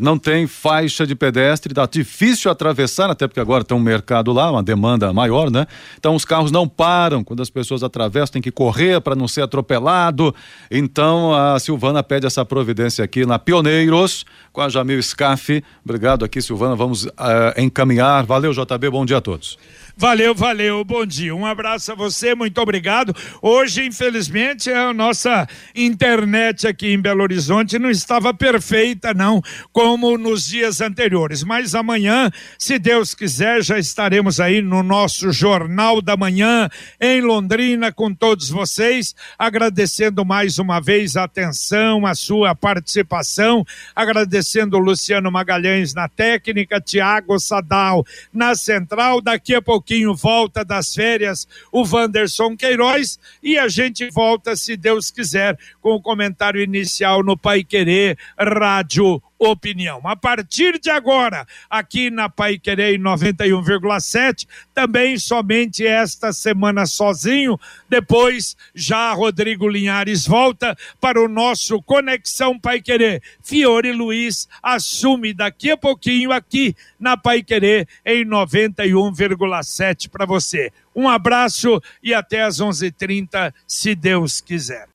não 0.02 0.18
tem 0.18 0.48
faixa 0.48 1.06
de 1.06 1.16
pedestre, 1.16 1.74
tá 1.74 1.86
difícil 1.86 2.50
atravessar, 2.52 3.10
até 3.10 3.28
porque 3.28 3.40
agora 3.40 3.64
tem 3.64 3.76
um 3.76 3.82
mercado 3.82 4.32
lá, 4.32 4.52
uma 4.52 4.64
demanda 4.64 5.12
maior, 5.14 5.52
né? 5.52 5.66
Então 5.98 6.16
os 6.16 6.26
carros 6.26 6.52
não 6.52 6.68
param 6.68 7.24
quando 7.24 7.42
as 7.42 7.50
pessoas 7.50 7.84
atravessam, 7.84 8.34
tem 8.34 8.42
que 8.42 8.52
correr 8.52 9.02
para 9.02 9.16
não 9.16 9.28
ser 9.28 9.42
atropelado. 9.42 10.34
Então 10.70 11.34
a 11.34 11.60
Silvana 11.60 12.04
pede 12.04 12.26
essa 12.26 12.44
providência 12.46 13.04
aqui 13.04 13.26
na 13.26 13.40
Pioneiros 13.40 14.26
com 14.52 14.62
a 14.62 14.70
Jamil 14.70 15.02
Scaff. 15.02 15.64
Obrigado 15.84 16.26
aqui, 16.26 16.42
Silvana. 16.42 16.76
Vamos 16.76 17.06
uh, 17.06 17.12
encaminhar. 17.58 18.26
Valeu, 18.26 18.52
JB. 18.54 18.90
Bom 18.90 19.06
dia 19.06 19.18
a 19.18 19.22
todos. 19.22 19.58
Valeu, 19.98 20.36
valeu, 20.36 20.84
bom 20.84 21.06
dia. 21.06 21.34
Um 21.34 21.46
abraço 21.46 21.94
a 21.94 21.96
você, 21.96 22.36
muito 22.36 22.60
obrigado. 22.60 23.16
Hoje, 23.42 23.86
infelizmente, 23.86 24.70
a 24.70 24.94
nossa 24.94 25.48
internet 25.74 26.68
aqui 26.68 26.88
em 26.88 27.00
Belo 27.00 27.24
Horizonte 27.24 27.80
não 27.80 27.90
estava 27.90 28.34
perfeita, 28.34 29.14
não, 29.14 29.42
como 29.72 30.18
nos 30.18 30.48
dias 30.48 30.82
anteriores. 30.82 31.44
Mas 31.44 31.74
amanhã, 31.74 32.30
se 32.60 32.78
Deus 32.78 33.16
quiser, 33.16 33.64
já 33.64 33.80
estaremos 33.80 34.42
aí 34.42 34.62
no 34.62 34.84
nosso 34.84 35.32
Jornal 35.32 36.02
da 36.02 36.18
Manhã, 36.18 36.70
em 37.00 37.22
Londrina, 37.22 37.90
com 37.90 38.14
todos 38.14 38.50
vocês, 38.50 39.16
agradecendo 39.40 40.26
mais 40.26 40.60
uma 40.60 40.82
vez 40.82 41.16
a 41.16 41.24
atenção, 41.24 42.06
a 42.06 42.14
sua 42.14 42.54
participação, 42.54 43.64
agradecendo 43.96 44.76
o 44.76 44.80
Luciano 44.82 45.32
Magalhães 45.32 45.94
na 45.94 46.10
técnica, 46.10 46.82
Tiago 46.82 47.40
Sadal 47.40 48.06
na 48.34 48.56
central. 48.56 49.22
Daqui 49.22 49.56
a 49.56 49.62
pouco 49.62 49.85
pouquinho 49.86 50.16
volta 50.16 50.66
das 50.66 50.96
férias 50.96 51.48
o 51.72 51.86
Wanderson 51.86 52.58
Queiroz 52.58 53.20
e 53.42 53.56
a 53.56 53.68
gente 53.68 54.10
volta, 54.10 54.56
se 54.56 54.76
Deus 54.76 55.12
quiser, 55.12 55.58
com 55.80 55.92
o 55.92 56.02
comentário 56.02 56.60
inicial 56.60 57.24
no 57.24 57.38
Pai 57.38 57.64
Querer 57.64 58.18
Rádio 58.36 59.22
opinião. 59.38 60.02
A 60.06 60.16
partir 60.16 60.80
de 60.80 60.90
agora, 60.90 61.46
aqui 61.70 62.10
na 62.10 62.30
Pai 62.30 62.58
Querer 62.58 62.98
91,7, 63.00 64.48
também 64.74 65.18
somente 65.18 65.86
esta 65.86 66.32
semana 66.32 66.86
sozinho. 66.86 67.60
Depois, 67.90 68.56
já 68.74 69.12
Rodrigo 69.14 69.68
Linhares 69.68 70.26
volta 70.26 70.76
para 71.00 71.22
o 71.22 71.28
nosso 71.28 71.82
Conexão 71.82 72.60
Pai 72.60 72.82
Querer. 72.82 73.22
Fiore 73.42 73.92
Luiz 73.92 74.48
assume 74.62 75.34
daqui 75.34 75.72
a 75.72 75.78
pouquinho 75.78 76.32
aqui 76.32 76.76
na 77.00 77.18
Pai 77.18 77.44
Querer 77.44 77.88
em 78.06 78.26
91,7 78.26 80.10
para 80.10 80.26
você. 80.26 80.72
Um 80.96 81.10
abraço 81.10 81.82
e 82.02 82.14
até 82.14 82.44
às 82.44 82.62
11:30, 82.62 83.54
se 83.68 83.94
Deus 83.94 84.40
quiser. 84.40 84.88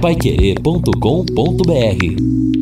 Paiquerê.com.br 0.00 2.61